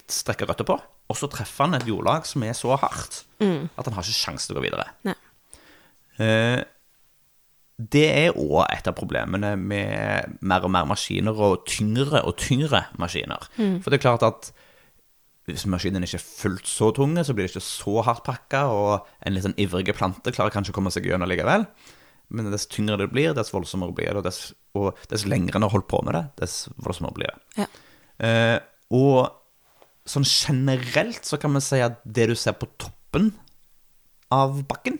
[0.07, 0.77] strekke røtter på,
[1.09, 4.47] og så treffer han et jordlag som er så hardt at han har ikke sjanse
[4.47, 4.87] til å gå videre.
[6.21, 6.63] Eh,
[7.77, 12.85] Det er òg et av problemene med mer og mer maskiner og tyngre og tyngre
[12.97, 13.49] maskiner.
[13.83, 14.53] For det er klart at
[15.45, 19.05] hvis maskinen ikke er fullt så tunge, så blir det ikke så hardt pakka, og
[19.21, 21.67] en litt sånn ivrig plante klarer kanskje å komme seg gjennom likevel.
[22.29, 24.41] Men dess tyngre det blir, dess voldsommere blir det, og dess,
[24.77, 27.63] og dess lengre en har holdt på med det, dess voldsommere blir det.
[27.63, 27.67] Ja.
[28.25, 28.57] Eh,
[28.95, 33.31] og sånn generelt så kan vi si at det du ser på toppen
[34.33, 34.99] av bakken,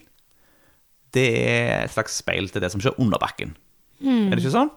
[1.16, 3.54] det er et slags speil til det som skjer under bakken.
[4.04, 4.74] Er det ikke sånn?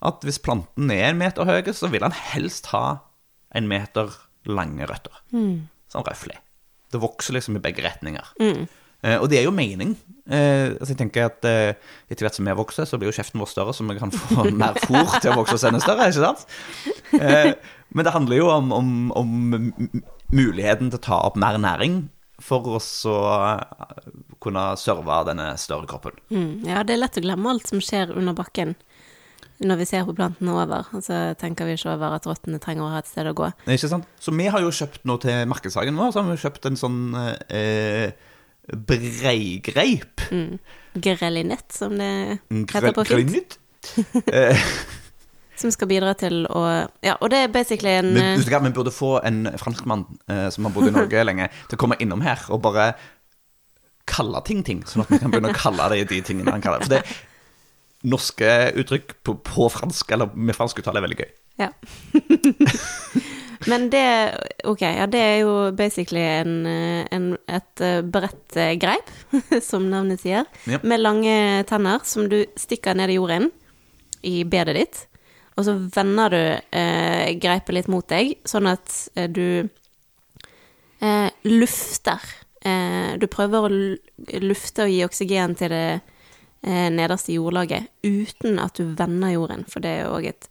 [0.00, 2.84] at hvis planten er en meter høy, så vil han helst ha
[3.56, 4.12] en meter
[4.48, 5.16] lange røtter.
[5.92, 6.38] Sånn røflig.
[6.90, 8.32] Det vokser liksom i begge retninger.
[8.40, 8.64] Eh,
[9.00, 9.94] og det er jo mening.
[10.30, 11.72] Eh, altså jeg tenker at eh,
[12.10, 14.46] Etter hvert som vi vokser, så blir jo kjeften vår større, så vi kan få
[14.62, 16.06] mer fôr til å vokse oss enda større.
[16.10, 16.46] ikke sant?
[17.18, 17.52] Eh,
[17.90, 19.30] men det handler jo om, om, om
[20.30, 22.04] muligheten til å ta opp mer næring
[22.40, 26.14] for oss å eh, kunne serve denne større kroppen.
[26.30, 28.76] Mm, ja, det er lett å glemme alt som skjer under bakken
[29.60, 30.86] når vi ser på plantene over.
[30.96, 33.50] Og så tenker vi ikke over at rottene trenger å ha et sted å gå.
[33.68, 34.06] Ikke sant?
[34.22, 37.00] Så vi har jo kjøpt nå til markedshagen vår, så har vi kjøpt en sånn
[37.18, 38.14] eh,
[38.72, 40.20] breigreip.
[40.94, 43.58] Grelinett, som det heter på fint.
[44.28, 44.58] Eh,
[45.56, 46.60] Som skal bidra til å
[47.00, 50.68] Ja, og det er basically en Men eh, vi burde få en franskmann eh, som
[50.68, 52.90] har bodd i Norge lenge, til å komme innom her og bare
[54.10, 56.84] kalle ting ting, sånn at vi kan begynne å kalle det de tingene han kaller.
[56.84, 57.04] For det
[58.10, 58.48] norske
[58.80, 61.30] uttrykk på, på fransk, eller med fransk uttale, er veldig gøy.
[61.60, 61.68] Ja.
[63.68, 64.04] Men det
[64.64, 68.76] Ok, ja, det er jo basically en, eh, en, et eh, bredt eh,
[69.60, 70.78] som navnet sier, Ja.
[70.82, 73.50] med lange tenner som du stikker ned i jorden,
[74.22, 75.06] i bedet ditt,
[75.56, 79.68] og så vender du eh, greipet litt mot deg, sånn at eh, du
[81.00, 82.20] eh, lufter.
[82.64, 86.00] Eh, du prøver å lufte og gi oksygen til det
[86.60, 90.48] nederste jordlaget uten at du vender jorden, for det er jo òg et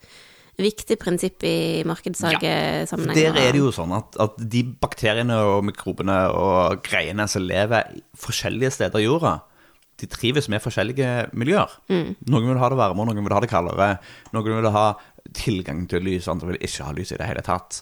[0.59, 3.17] viktig prinsipp i markedssalgssammenheng.
[3.17, 7.95] Der er det jo sånn at, at de bakteriene og mikrobene og greiene som lever
[8.19, 9.37] forskjellige steder i jorda,
[9.99, 11.71] de trives med forskjellige miljøer.
[11.91, 13.89] Noen vil ha det varmere, noen vil ha det kaldere.
[14.35, 14.85] Noen vil ha
[15.35, 17.81] tilgang til lys, andre vil ikke ha lys i det hele tatt.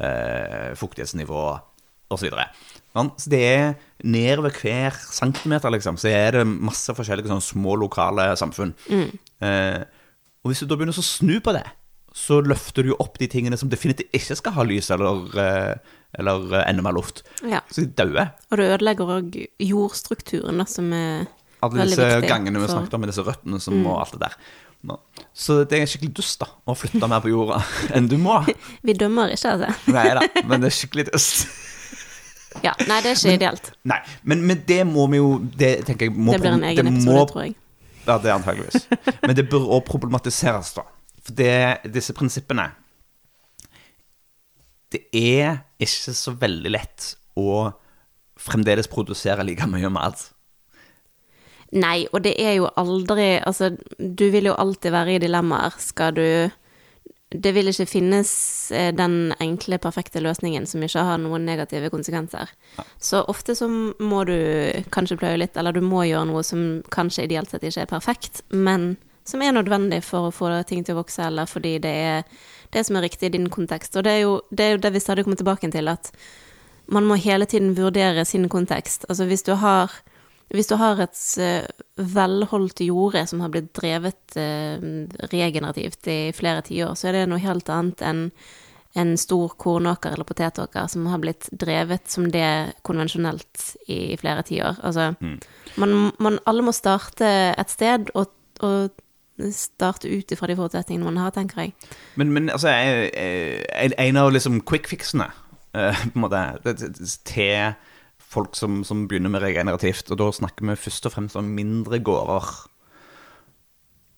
[0.00, 1.42] Eh, fuktighetsnivå
[2.12, 2.28] osv.
[2.32, 7.76] Så så det er nedover hver centimeter, liksom, så er det masse forskjellige sånne små
[7.80, 8.74] lokale samfunn.
[9.40, 9.84] Eh,
[10.42, 11.64] og hvis du da begynner å snu på det,
[12.14, 16.52] så løfter du opp de tingene som definitivt ikke skal ha lys eller, eh, eller
[16.60, 17.22] eh, enda mer luft.
[17.48, 17.60] Ja.
[17.72, 18.32] Så de dauer.
[18.50, 21.24] Og du ødelegger òg jordstrukturen, da, som er
[21.62, 24.20] Alle veldig disse gangene vi for- snakket om, med disse røttene som og alt det
[24.26, 24.36] der.
[25.32, 27.60] Så det er skikkelig dust da, å flytte mer på jorda
[27.96, 28.40] enn du må.
[28.86, 29.92] Vi dømmer ikke, altså.
[29.94, 31.46] Nei da, men det er skikkelig dust.
[32.66, 33.70] Ja, nei, det er ikke ideelt.
[33.88, 36.90] Nei, men, men det må vi jo Det tenker jeg må Det blir en egen
[36.90, 37.54] episode, må- tror jeg.
[38.02, 38.84] Ja, det er antageligvis.
[39.22, 40.82] Men det bør også problematiseres, da.
[41.22, 42.66] For det, disse prinsippene
[44.92, 47.70] Det er ikke så veldig lett å
[48.42, 50.24] fremdeles produsere like mye mat.
[51.72, 55.78] Nei, og det er jo aldri Altså, du vil jo alltid være i dilemmaer.
[55.80, 56.26] Skal du
[57.32, 58.30] Det vil ikke finnes
[58.76, 62.50] eh, den enkle, perfekte løsningen som ikke har noen negative konsekvenser.
[63.00, 64.36] Så ofte så må du
[64.92, 68.42] kanskje pløye litt, eller du må gjøre noe som kanskje ideelt sett ikke er perfekt,
[68.52, 72.24] men som er nødvendig for å få ting til å vokse, eller fordi det er
[72.72, 73.96] det som er riktig i din kontekst.
[73.96, 76.10] Og det er jo det, er jo det vi stadig kommer tilbake til, at
[76.92, 79.06] man må hele tiden vurdere sin kontekst.
[79.08, 79.92] Altså hvis du har
[80.52, 81.64] hvis du har et eh,
[81.96, 84.82] velholdt jorde som har blitt drevet eh,
[85.32, 88.26] regenerativt i flere tiår, så er det noe helt annet enn
[89.00, 94.82] en stor kornåker eller potetåker som har blitt drevet som det konvensjonelt i flere tiår.
[94.84, 95.14] Altså,
[95.80, 98.92] man, man, alle må starte et sted og, og
[99.50, 101.72] starte ut ifra de forutsetningene man har, tenker jeg.
[102.16, 105.26] Men, men altså, jeg- jeg- en, en av liksom quick fixene
[105.74, 107.74] eh, på en måte, det, det, til
[108.32, 111.98] folk som, som begynner med regenerativt, og da snakker vi først og fremst om mindre
[112.00, 112.46] gårder,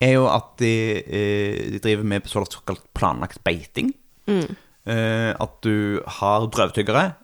[0.05, 0.73] er jo at de,
[1.07, 3.95] eh, de driver med såkalt planlagt beiting.
[4.29, 7.15] Eh, at du har drøvtyggere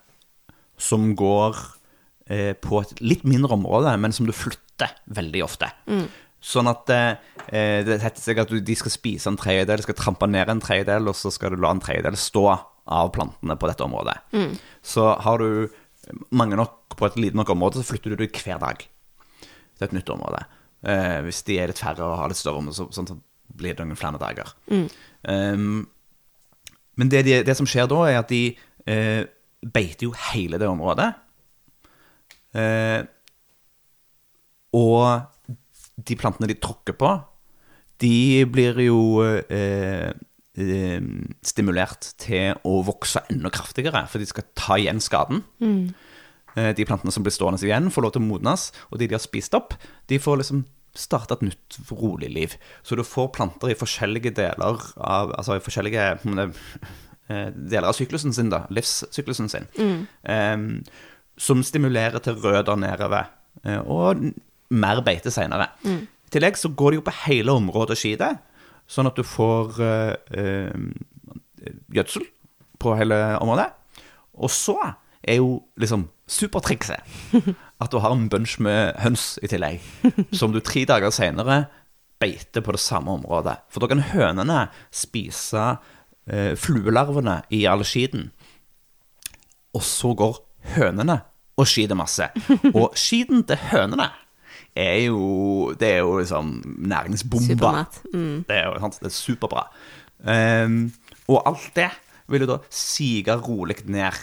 [0.81, 1.55] som går
[2.31, 5.69] eh, på et litt mindre område, men som du flytter veldig ofte.
[6.41, 10.29] Sånn at eh, det heter seg at du, de skal spise en tredjedel, skal trampe
[10.29, 12.45] ned en tredjedel, og så skal du la en tredjedel stå
[12.91, 14.17] av plantene på dette området.
[14.81, 15.69] Så har du
[16.33, 19.95] mange nok på et lite nok område, så flytter du det hver dag til et
[19.95, 20.41] nytt område.
[20.81, 23.17] Eh, hvis de er litt færre og har litt større område, så, sånn så
[23.61, 24.53] blir det noen flere dager.
[24.71, 25.83] Um,
[26.99, 28.43] men det, de, det som skjer da, er at de
[28.89, 29.23] eh,
[29.61, 31.09] beiter jo hele det området.
[32.57, 33.01] Eh,
[34.77, 35.30] og
[36.07, 37.13] de plantene de tråkker på,
[38.01, 40.09] de blir jo eh,
[40.57, 41.01] eh,
[41.45, 45.43] stimulert til å vokse enda kraftigere, for de skal ta igjen skaden.
[46.55, 49.17] Eh, de plantene som blir stående igjen, får lov til å modnes, og de de
[49.17, 49.75] har spist opp,
[50.09, 50.65] de får liksom
[50.97, 52.57] starte et nytt, rolig liv.
[52.83, 58.35] Så du får planter i forskjellige deler av Altså i forskjellige eh, deler av syklusen
[58.35, 58.65] sin, da.
[58.73, 59.69] Livssyklusen sin.
[60.23, 60.57] Eh,
[61.41, 63.31] som stimulerer til røder nedover,
[63.63, 64.33] eh, og
[64.71, 65.69] mer beite seinere.
[65.85, 68.37] I tillegg så går det jo på hele området skide.
[68.91, 70.89] sånn at du får øh,
[71.95, 72.25] gjødsel
[72.81, 73.69] på hele området.
[74.41, 74.75] Og så
[75.21, 77.03] er jo liksom supertrikset
[77.83, 79.81] at du har en bunch med høns i tillegg,
[80.33, 81.65] som du tre dager seinere
[82.21, 83.57] beiter på det samme området.
[83.69, 85.75] For da kan hønene spise
[86.29, 88.29] eh, fluelarvene i all skiten.
[89.73, 90.41] Og så går
[90.75, 91.21] hønene
[91.57, 92.27] og skiter masse.
[92.77, 94.09] Og skiten til hønene
[94.75, 97.85] er jo Det er jo liksom næringsbomba.
[98.13, 98.43] Mm.
[98.47, 99.65] Det er jo sant, det er superbra.
[100.21, 100.91] Um,
[101.27, 101.89] og alt det
[102.29, 104.13] vil jo da sige rolig ned.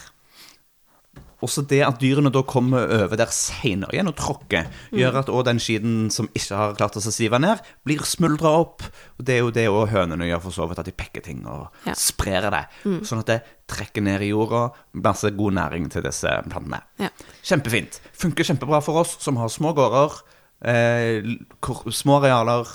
[1.39, 5.45] Også det at dyrene da kommer over der senere igjen og tråkker, gjør at òg
[5.47, 8.83] den skiden som ikke har klart å sive ned, blir smuldra opp.
[9.21, 11.45] Og det er jo det òg hønene gjør for så vidt, at de pekker ting
[11.47, 11.95] og Ja.
[11.95, 12.65] sprer det.
[13.07, 13.39] Sånn at det
[13.71, 16.83] trekker ned i jorda, masse god næring til disse plantene.
[16.99, 17.09] Ja.
[17.45, 18.01] Kjempefint.
[18.19, 20.19] Funker kjempebra for oss som har små gårder,
[20.63, 22.67] små arealer,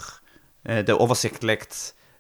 [0.66, 1.60] eh, det er oversiktlig,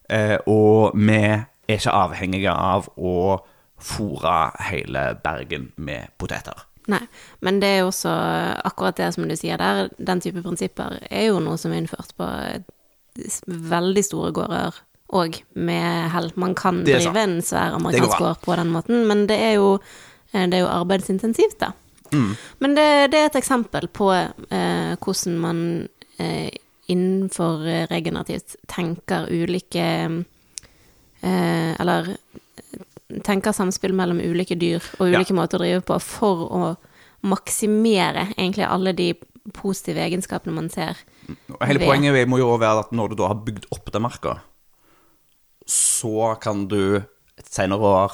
[0.09, 3.39] eh, og vi er ikke avhengige av å
[3.79, 6.65] fôre hele Bergen med poteter.
[6.87, 7.01] Nei,
[7.39, 8.11] men det er jo også
[8.67, 12.11] akkurat det som du sier der, den type prinsipper er jo noe som er innført
[12.19, 12.27] på
[13.47, 14.81] veldig store gårder
[15.13, 16.31] òg, med hell.
[16.35, 19.77] Man kan drive en svær amerikansk gård på den måten, men det er jo,
[20.33, 21.71] eh, det er jo arbeidsintensivt, da.
[22.13, 22.35] Mm.
[22.59, 25.59] Men det, det er et eksempel på eh, hvordan man
[26.19, 26.49] eh,
[26.91, 29.85] innenfor eh, regenerativt tenker ulike
[31.23, 32.15] eh, Eller
[33.23, 35.19] tenker samspill mellom ulike dyr og Ja.
[35.19, 36.63] ulike måter å drive på for å
[37.23, 39.13] maksimere egentlig alle de
[39.53, 40.97] positive egenskapene man ser.
[41.61, 44.37] Hele Ved- poenget må jo være at når du da har bygd opp den marka,
[45.67, 46.97] så kan du
[47.37, 48.11] et senere år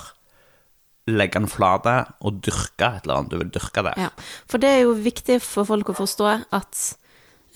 [1.12, 1.96] legge den flate
[2.26, 4.06] og dyrke et eller annet du vil dyrke der.
[4.08, 4.12] Ja,
[4.50, 6.86] for det er jo viktig for folk å forstå at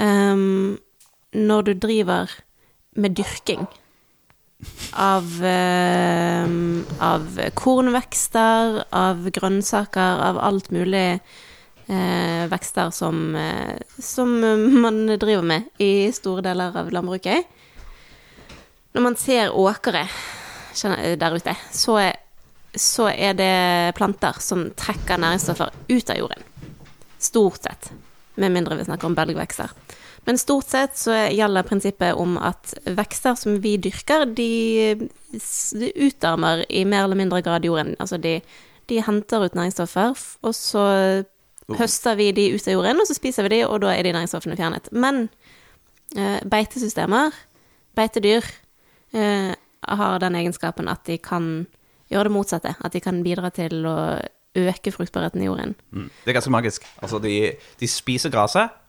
[0.01, 0.75] um,
[1.33, 2.33] når du driver
[2.93, 3.65] med dyrking
[4.95, 11.07] av, um, av kornvekster, av grønnsaker, av alt mulig
[11.87, 14.39] eh, vekster som, eh, som
[14.81, 17.43] man driver med i store deler av landbruket.
[18.93, 20.07] Når man ser åkre
[21.17, 22.22] der ute, så er,
[22.75, 26.47] så er det planter som trekker næringsstoffer ut av jorden.
[27.21, 27.91] Stort sett.
[28.35, 29.71] Med mindre vi snakker om belgvekster.
[30.25, 35.09] Men stort sett så gjelder prinsippet om at vekster som vi dyrker, de,
[35.79, 37.93] de utarmer i mer eller mindre grad jorden.
[37.99, 38.37] Altså de,
[38.89, 40.85] de henter ut næringsstoffer, og så
[41.77, 44.15] høster vi de ut av jorden, og så spiser vi de, og da er de
[44.15, 44.87] næringsstoffene fjernet.
[44.95, 45.27] Men
[46.15, 47.35] eh, beitesystemer,
[47.99, 48.47] beitedyr,
[49.13, 49.51] eh,
[49.83, 51.65] har den egenskapen at de kan
[52.13, 52.75] gjøre det motsatte.
[52.79, 53.97] At de kan bidra til å
[54.53, 55.75] øke fruktbarheten i jorden.
[55.91, 56.09] Mm.
[56.23, 56.87] Det er ganske magisk.
[57.01, 58.79] Altså, de, de spiser gresset,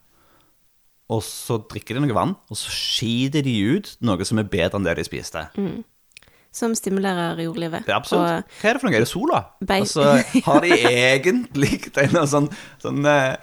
[1.13, 4.81] og så drikker de noe vann, og så skiter de ut noe som er bedre
[4.81, 5.43] enn det de spiste.
[6.55, 7.85] Som stimulerer jordlivet.
[7.85, 8.49] Det er absolutt.
[8.61, 8.97] Hva er det for noe?
[8.97, 9.41] Er det sola?
[9.75, 10.07] Altså,
[10.47, 12.49] har de egentlig en sånn,
[12.83, 13.37] sånn eh,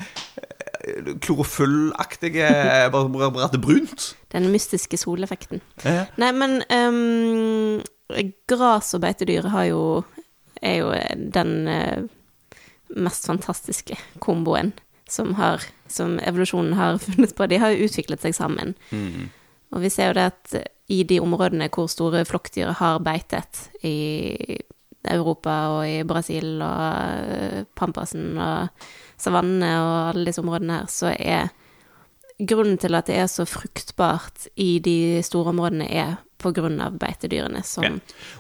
[1.21, 2.49] klorofyllaktige
[2.93, 4.11] bare at det er brunt?
[4.33, 5.61] Den mystiske soleffekten.
[5.83, 6.05] Ja.
[6.21, 7.81] Nei, men um,
[8.49, 9.83] gras og beitedyr har jo
[10.61, 10.91] er jo
[11.33, 12.03] den eh,
[12.95, 14.73] mest fantastiske komboen
[15.09, 17.47] som, har, som evolusjonen har funnet på.
[17.49, 18.75] De har jo utviklet seg sammen.
[19.71, 20.55] Og vi ser jo det at
[20.91, 24.59] i de områdene hvor store flokkdyr har beitet, i
[25.01, 28.85] Europa og i Brasil og eh, Pampasen og
[29.21, 31.49] savannene og alle disse områdene her, så er
[32.41, 37.83] grunnen til at det er så fruktbart i de store områdene, er av beitedyrene som
[37.83, 37.91] Ja.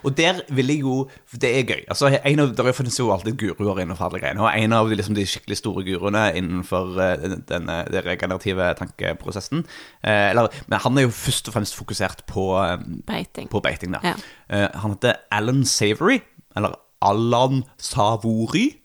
[0.03, 1.85] Og der vil jeg jo Det er gøy.
[1.87, 4.41] Altså, en av, Der finnes jo alltid guruer innenfor alle greiene.
[4.41, 7.69] Og en av de, liksom, de skikkelig store guruene innenfor eh, den, den,
[8.05, 9.65] regenerative tankeprosessen
[10.03, 12.77] eh, eller, Men han er jo først og fremst fokusert på, eh,
[13.07, 13.49] beiting.
[13.49, 13.95] på beiting.
[14.03, 14.15] Ja.
[14.49, 16.21] Eh, han heter Alan Savory,
[16.55, 18.81] eller Allan Savory.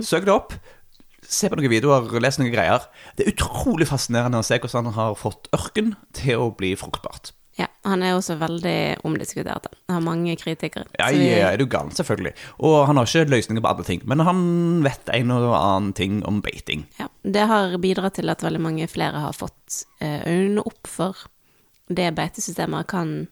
[0.00, 0.54] Søk det opp.
[1.30, 2.86] Se på noen videoer, les noen greier.
[3.16, 7.34] Det er utrolig fascinerende å se hvordan han har fått ørken til å bli fruktbart.
[7.84, 9.66] Han er også veldig omdiskutert.
[9.88, 10.84] Han har mange kritikere.
[10.98, 12.34] Ja, vi- ja, er du gal, selvfølgelig.
[12.58, 16.22] Og han har ikke løsninger på alle ting, men han vet en og annen ting
[16.28, 16.86] om beiting.
[16.98, 21.16] ja, det har bidratt til at veldig mange flere har fått eh, øynene opp for
[21.88, 23.28] det beitesystemer kan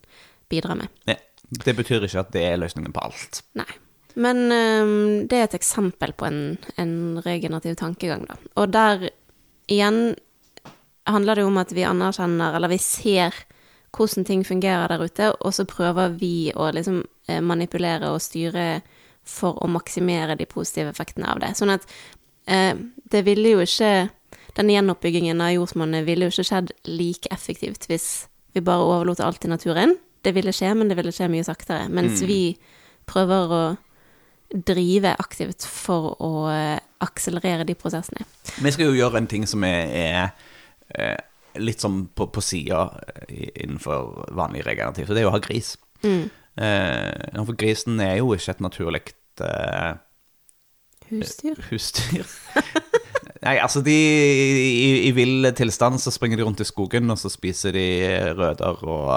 [0.49, 0.89] bidra med.
[1.07, 1.15] Ja,
[1.51, 3.43] det betyr ikke at det er løsningen på alt.
[3.55, 3.69] Nei.
[4.17, 8.35] Men um, det er et eksempel på en, en regenerativ tankegang, da.
[8.57, 9.11] Og der
[9.71, 10.17] igjen
[11.07, 13.37] handler det om at vi anerkjenner, eller vi ser
[13.97, 18.83] hvordan ting fungerer der ute, og så prøver vi å liksom eh, manipulere og styre
[19.29, 21.55] for å maksimere de positive effektene av det.
[21.59, 21.85] Sånn at
[22.47, 22.75] eh,
[23.13, 24.11] det ville jo ikke
[24.59, 28.27] Den gjenoppbyggingen av jordsmonnet ville jo ikke skjedd like effektivt hvis
[28.57, 29.97] vi bare overlot alt til naturen.
[30.25, 31.89] det ville skje, men det ville skje mye saktere.
[31.89, 32.27] Mens Mm.
[32.27, 32.59] vi
[33.07, 33.77] prøver å
[34.51, 38.25] drive aktivt for å eh, akselerere de prosessene.
[38.59, 40.31] Vi skal jo gjøre en ting som er, er
[40.99, 41.17] eh,
[41.61, 42.87] litt sånn på, på sida
[43.29, 45.75] innenfor vanlig regenerativ, så det er jo å ha gris.
[46.05, 46.29] Mm.
[46.59, 49.03] Eh, for grisen er jo ikke et naturlig
[49.45, 49.93] eh,
[51.09, 51.61] Husdyr?
[51.71, 52.27] husdyr.
[53.47, 57.31] Nei, altså de i, i vill tilstand så springer de rundt i skogen, og så
[57.33, 57.87] spiser de
[58.37, 59.15] røder og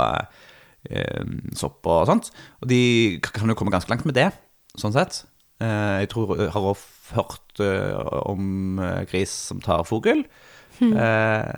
[0.88, 1.26] eh,
[1.58, 2.30] sopp og sånt.
[2.62, 2.82] Og de
[3.26, 4.30] kan jo komme ganske langt med det,
[4.80, 5.24] sånn sett.
[5.62, 10.24] Eh, jeg tror jeg har også hørt eh, om eh, gris som tar fugl.
[10.82, 11.56] Eh,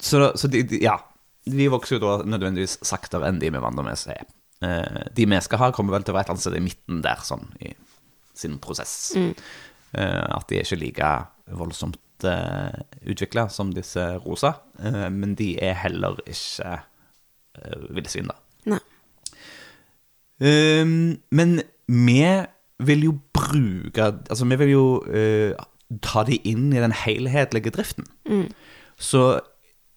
[0.00, 0.96] så så de, de, ja.
[1.48, 4.26] De vokser jo da nødvendigvis saktere enn de med seg.
[4.60, 7.22] Eh, de vi skal ha, kommer vel til å være et sted i midten der,
[7.24, 7.72] sånn i
[8.36, 9.14] sin prosess.
[9.16, 9.32] Mm.
[9.96, 11.12] Eh, at de er ikke like
[11.58, 18.38] voldsomt eh, utvikla som disse rosa, eh, men de er heller ikke eh, villsvin, da.
[18.74, 18.82] Nei.
[20.44, 22.22] Ehm, men vi
[22.78, 25.54] vil jo bruke Altså, vi vil jo eh,
[26.04, 28.06] ta de inn i den helhetlige driften.
[28.28, 28.50] Mm.
[28.98, 29.40] Så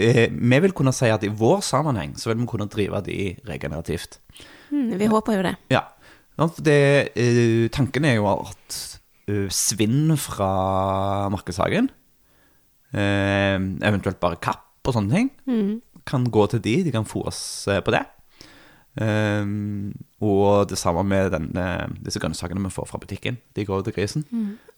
[0.01, 3.35] eh, vi vil kunne si at i vår sammenheng så vil vi kunne drive de
[3.47, 4.19] regenerativt.
[4.71, 5.55] Mm, vi håper jo det.
[5.73, 5.83] Ja.
[6.63, 8.77] Det, eh, tanken er jo at
[9.29, 11.89] eh, svinn fra markedshagen,
[12.91, 15.81] eventuelt bare kapp og sånne ting, Mm.
[16.05, 17.39] kan gå til de, de kan fôres
[17.85, 18.01] på det.
[18.99, 19.45] Eh,
[20.21, 23.37] og det samme med den, eh, disse grønnsakene vi får fra butikken.
[23.55, 24.25] De går til grisen.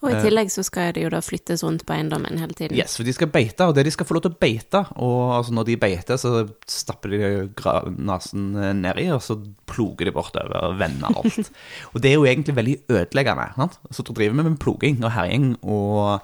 [0.04, 2.78] Og i tillegg så skal det jo da flyttes rundt på eiendommen hele tiden.
[2.78, 5.34] Yes, for de skal beite, og det de skal få lov til å beite Og
[5.40, 10.80] altså, når de beiter, så stapper de nesen nedi, og så ploger de bortover og
[10.80, 11.52] vender alt.
[11.94, 13.50] og det er jo egentlig veldig ødeleggende.
[13.58, 13.80] Sant?
[13.92, 16.20] Så da driver vi med ploging og herjing og,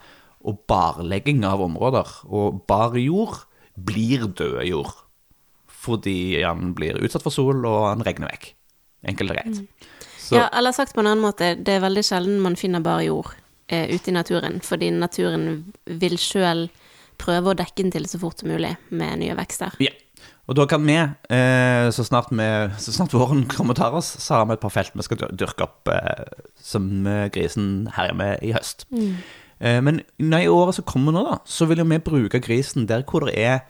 [0.45, 2.07] og barlegging av områder.
[2.29, 5.09] Og bar jord blir død jord
[5.80, 8.51] fordi han blir utsatt for sol, og han regner vekk.
[9.09, 9.61] Enkelt og greit.
[9.61, 9.95] Mm.
[10.36, 13.32] Ja, eller sagt på en annen måte, det er veldig sjelden man finner bare jord
[13.71, 15.47] eh, ute i naturen, fordi naturen
[15.86, 16.67] vil sjøl
[17.19, 19.75] prøve å dekke den til så fort som mulig med nye vekster.
[19.84, 19.95] Ja.
[20.49, 22.47] Og da kan vi, eh, så, snart vi,
[22.82, 25.21] så snart våren kommer og tar oss, så har vi et par felt vi skal
[25.30, 28.88] dyrke opp eh, som eh, grisen herjer med i høst.
[28.89, 32.89] Eh, men nei, i året som kommer nå, da, så vil jo vi bruke grisen
[32.89, 33.61] der hvor det er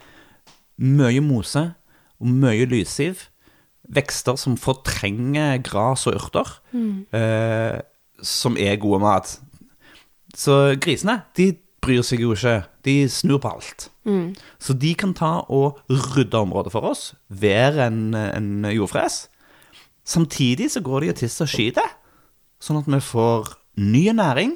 [0.80, 1.66] mye mose
[2.20, 3.26] og mye lyssiv.
[3.90, 6.52] Vekster som fortrenger gras og urter,
[7.16, 7.80] eh,
[8.22, 9.40] som er gode mat.
[10.36, 12.60] Så grisene, de bryr seg jo ikke.
[12.84, 13.88] De snur på alt.
[14.60, 19.28] Så de kan ta og rydde området for oss, være en, en jordfres.
[20.04, 21.90] Samtidig så går de og tisser og skyter,
[22.60, 23.50] sånn at vi får
[23.80, 24.54] ny næring.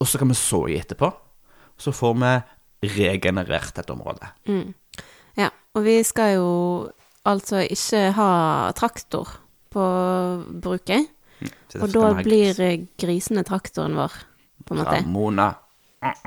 [0.00, 1.10] Og så kan vi så i etterpå.
[1.78, 2.34] Så får vi
[2.98, 4.28] regenerert dette området.
[4.46, 4.62] Ja,
[5.78, 6.48] og vi skal jo
[7.28, 8.32] altså ikke ha
[8.78, 9.36] traktor
[9.72, 9.86] på
[10.64, 12.56] bruket, Mm, og da blir
[12.98, 14.10] grisene traktoren vår,
[14.66, 14.96] på en måte.
[15.04, 15.44] Ramona.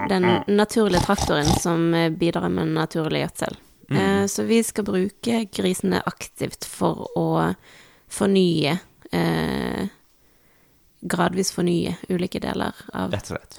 [0.07, 3.57] Den naturlige traktoren som bidrar med naturlig gjødsel.
[3.91, 7.55] Eh, Så vi skal bruke grisene aktivt for å
[8.07, 8.79] fornye
[9.11, 9.87] eh,
[11.01, 13.11] Gradvis fornye ulike deler av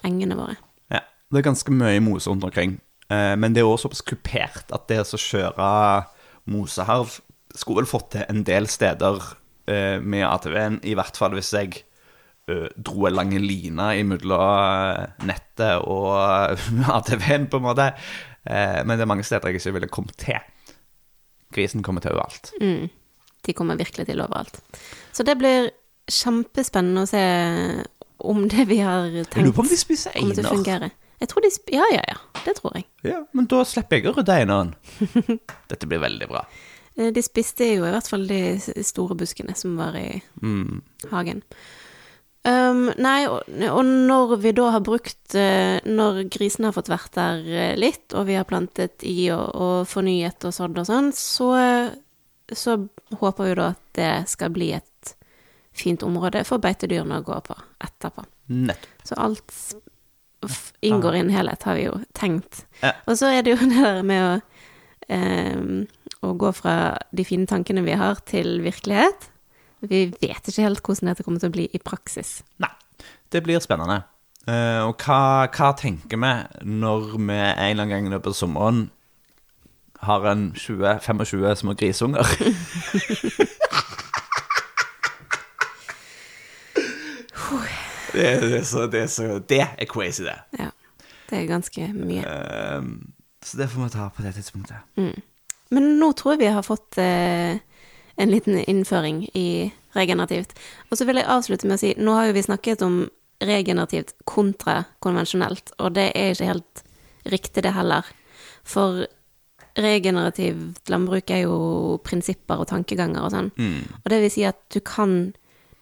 [0.06, 0.56] engene våre.
[0.88, 2.76] Ja, det er ganske mye mose rundt omkring.
[3.12, 5.68] Eh, men det er også såpass kupert at det å kjøre
[6.52, 7.18] moseharv
[7.52, 9.20] skulle vel fått til en del steder
[9.70, 11.82] eh, med ATV-en, i hvert fall hvis jeg
[12.48, 16.14] eh, dro en lang line imellom nettet og
[16.98, 17.92] ATV-en, på en måte.
[18.42, 20.40] Men det er mange steder jeg ikke ville kommet til.
[21.54, 22.50] Grisen kommer til overalt.
[22.58, 22.88] Mm.
[23.46, 24.58] De kommer virkelig til overalt.
[25.14, 25.68] Så det blir
[26.10, 27.22] kjempespennende å se
[28.26, 30.90] om det vi har Jeg tenkt lurer på om de spiser einer.
[31.22, 32.18] Jeg tror de sp Ja, ja, ja.
[32.42, 32.88] Det tror jeg.
[33.06, 34.72] Ja, men da slipper jeg å rydde annen.
[35.70, 36.42] Dette blir veldig bra.
[36.98, 38.40] Eh, De spiste jo i hvert fall de
[38.84, 40.08] store buskene som var i
[40.42, 40.82] Mm.
[41.12, 41.44] hagen.
[42.42, 47.12] Um, nei, og, og når vi da har brukt eh, Når grisene har fått vært
[47.14, 51.12] der eh, litt, og vi har plantet i og, og fornyet og sådd og sånn,
[51.14, 51.52] så,
[52.50, 52.74] så
[53.20, 55.14] håper vi da at det skal bli et
[55.72, 57.54] fint område for beitedyrene å gå på
[57.86, 58.26] etterpå.
[58.58, 59.06] Nettopp.
[59.06, 59.54] Så alt
[60.82, 62.64] inngår i en helhet, har vi jo tenkt.
[62.82, 62.94] Ja.
[63.06, 64.32] Og så er det jo det der med å,
[65.14, 65.82] um,
[66.22, 66.76] å gå fra
[67.14, 69.28] de fine tankene vi har, til virkelighet.
[69.82, 72.40] Vi vet ikke helt hvordan dette kommer til å bli i praksis.
[72.62, 72.70] Nei,
[73.34, 74.02] det blir spennende.
[74.42, 76.32] Uh, og hva, hva tenker vi
[76.66, 78.84] når vi en eller annen gang i løpet av sommeren
[80.02, 82.26] har en 20-25 små grisunger?
[88.12, 90.38] det, er, så, det, er så, det er crazy, det.
[90.58, 90.70] Ja,
[91.30, 92.22] det er ganske mye.
[92.22, 92.88] Eh,
[93.42, 94.76] så det får vi ta på det tidspunktet.
[95.72, 97.56] Men nå tror jeg vi har fått uh,
[98.20, 100.52] en liten innføring i regenerativt.
[100.90, 103.02] Og så vil jeg avslutte med å si, nå har jo vi snakket om
[103.42, 106.84] regenerativt kontra konvensjonelt, og det er ikke helt
[107.32, 108.06] riktig det heller.
[108.62, 109.02] For
[109.78, 111.56] regenerativt landbruk er jo
[112.04, 113.50] prinsipper og tankeganger og sånn.
[114.02, 115.32] Og det vil si at du kan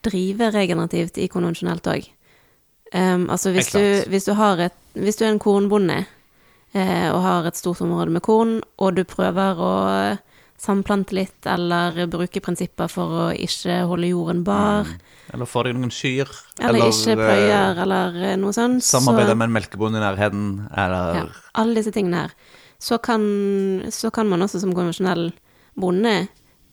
[0.07, 2.07] drive regenerativt i konvensjonelt òg.
[2.91, 6.01] Um, altså hvis du, hvis, du har et, hvis du er en kornbonde
[6.75, 9.73] eh, og har et stort område med korn, og du prøver å
[10.61, 14.91] samplante litt eller bruke prinsipper for å ikke holde jorden bar,
[15.33, 16.29] Eller får deg noen kyr.
[16.59, 21.21] eller, ikke eh, pløyer, eller eh, noe sånt, Samarbeide med en melkebonde i nærheten, eller
[21.21, 21.23] ja,
[21.63, 22.35] alle disse tingene her,
[22.81, 23.23] så kan,
[23.93, 25.31] så kan man også som konvensjonell
[25.81, 26.17] bonde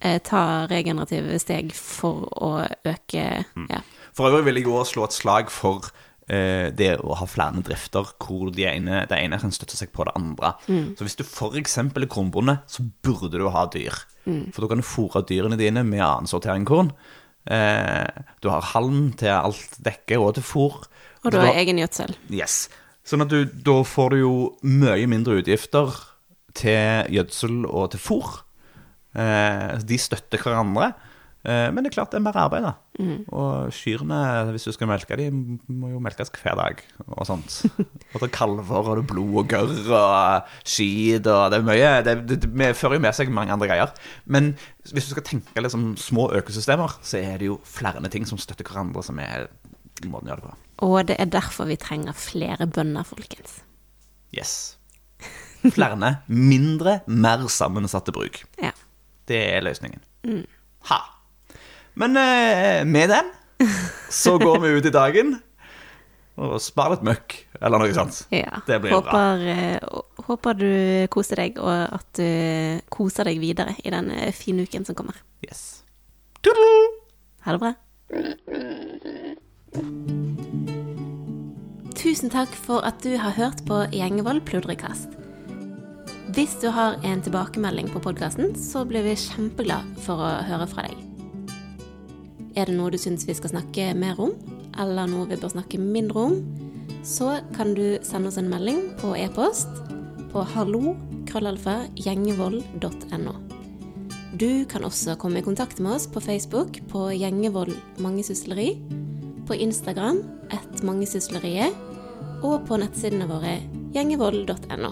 [0.02, 3.70] eh, ta regenerative steg for å øke Mm.
[3.72, 3.86] ja.
[4.18, 5.92] For øvrig vil jeg også slå et slag for
[6.28, 10.12] det å ha flere drifter hvor de ene, det ene kan støtte seg på det
[10.20, 10.50] andre.
[10.68, 11.78] Så hvis du f.eks.
[11.80, 13.96] er kornbonde, så burde du ha dyr.
[14.52, 16.92] For da kan du fôre dyrene dine med annen sortering korn.
[17.48, 20.82] Eh, du har halm til alt dekket og til fôr.
[21.24, 22.14] Og du har egen gjødsel.
[22.34, 22.68] Yes.
[23.08, 24.34] Sånn at du, da får du jo
[24.68, 25.96] mye mindre utgifter
[26.58, 28.42] til gjødsel og til fôr.
[29.18, 30.92] Eh, de støtter hverandre.
[31.46, 32.74] Eh, men det er klart det er mer arbeid, da.
[33.30, 34.18] Og kyrne,
[34.52, 37.60] hvis du skal melke de må jo melkes hver dag og sånt.
[38.14, 41.66] Og det er kalver, og det er blod og gørr og skit og Det er
[41.68, 43.92] mye Det, det, det fører jo med seg mange andre greier.
[44.26, 44.56] Men
[44.88, 48.66] hvis du skal tenke liksom små økosystemer, så er det jo flere ting som støtter
[48.66, 49.50] hverandre, som er
[50.08, 50.58] måten å gjøre det på.
[50.88, 53.60] Og det er derfor vi trenger flere bønder, folkens.
[54.36, 54.78] Yes.
[55.68, 58.44] Flere, mindre, mer sammensatte bruk.
[58.62, 58.72] Ja.
[59.28, 60.02] Det er løsningen.
[60.90, 61.00] Ha.
[61.98, 63.34] Men eh, med den
[64.10, 65.38] så går vi ut i dagen
[66.38, 68.20] og sparer litt møkk, eller noe sånt.
[68.30, 68.60] ja.
[68.68, 69.00] Det blir bra.
[69.02, 70.72] håper, eh, håper du
[71.10, 75.18] koser deg, og at du koser deg videre i den eh, fine uken som kommer.
[75.42, 75.82] Yes.
[76.46, 77.02] Tudelu!
[77.48, 77.74] Ha det bra.
[81.98, 85.18] Tusen takk for at du har hørt på Gjengevold pludrekast.
[86.38, 90.86] Hvis du har en tilbakemelding på podkasten, så blir vi kjempeglad for å høre fra
[90.86, 91.07] deg.
[92.58, 94.32] Er det noe du syns vi skal snakke mer om,
[94.82, 96.36] eller noe vi bør snakke mindre om,
[97.06, 99.68] så kan du sende oss en melding på e-post
[100.32, 103.34] på hallo.krøllalfa.gjengevold.no.
[104.38, 108.78] Du kan også komme i kontakt med oss på Facebook på Gjengevold mangesysleri,
[109.48, 111.74] på Instagram ett mangesysleriet,
[112.46, 113.60] og på nettsidene våre
[113.96, 114.92] gjengevold.no.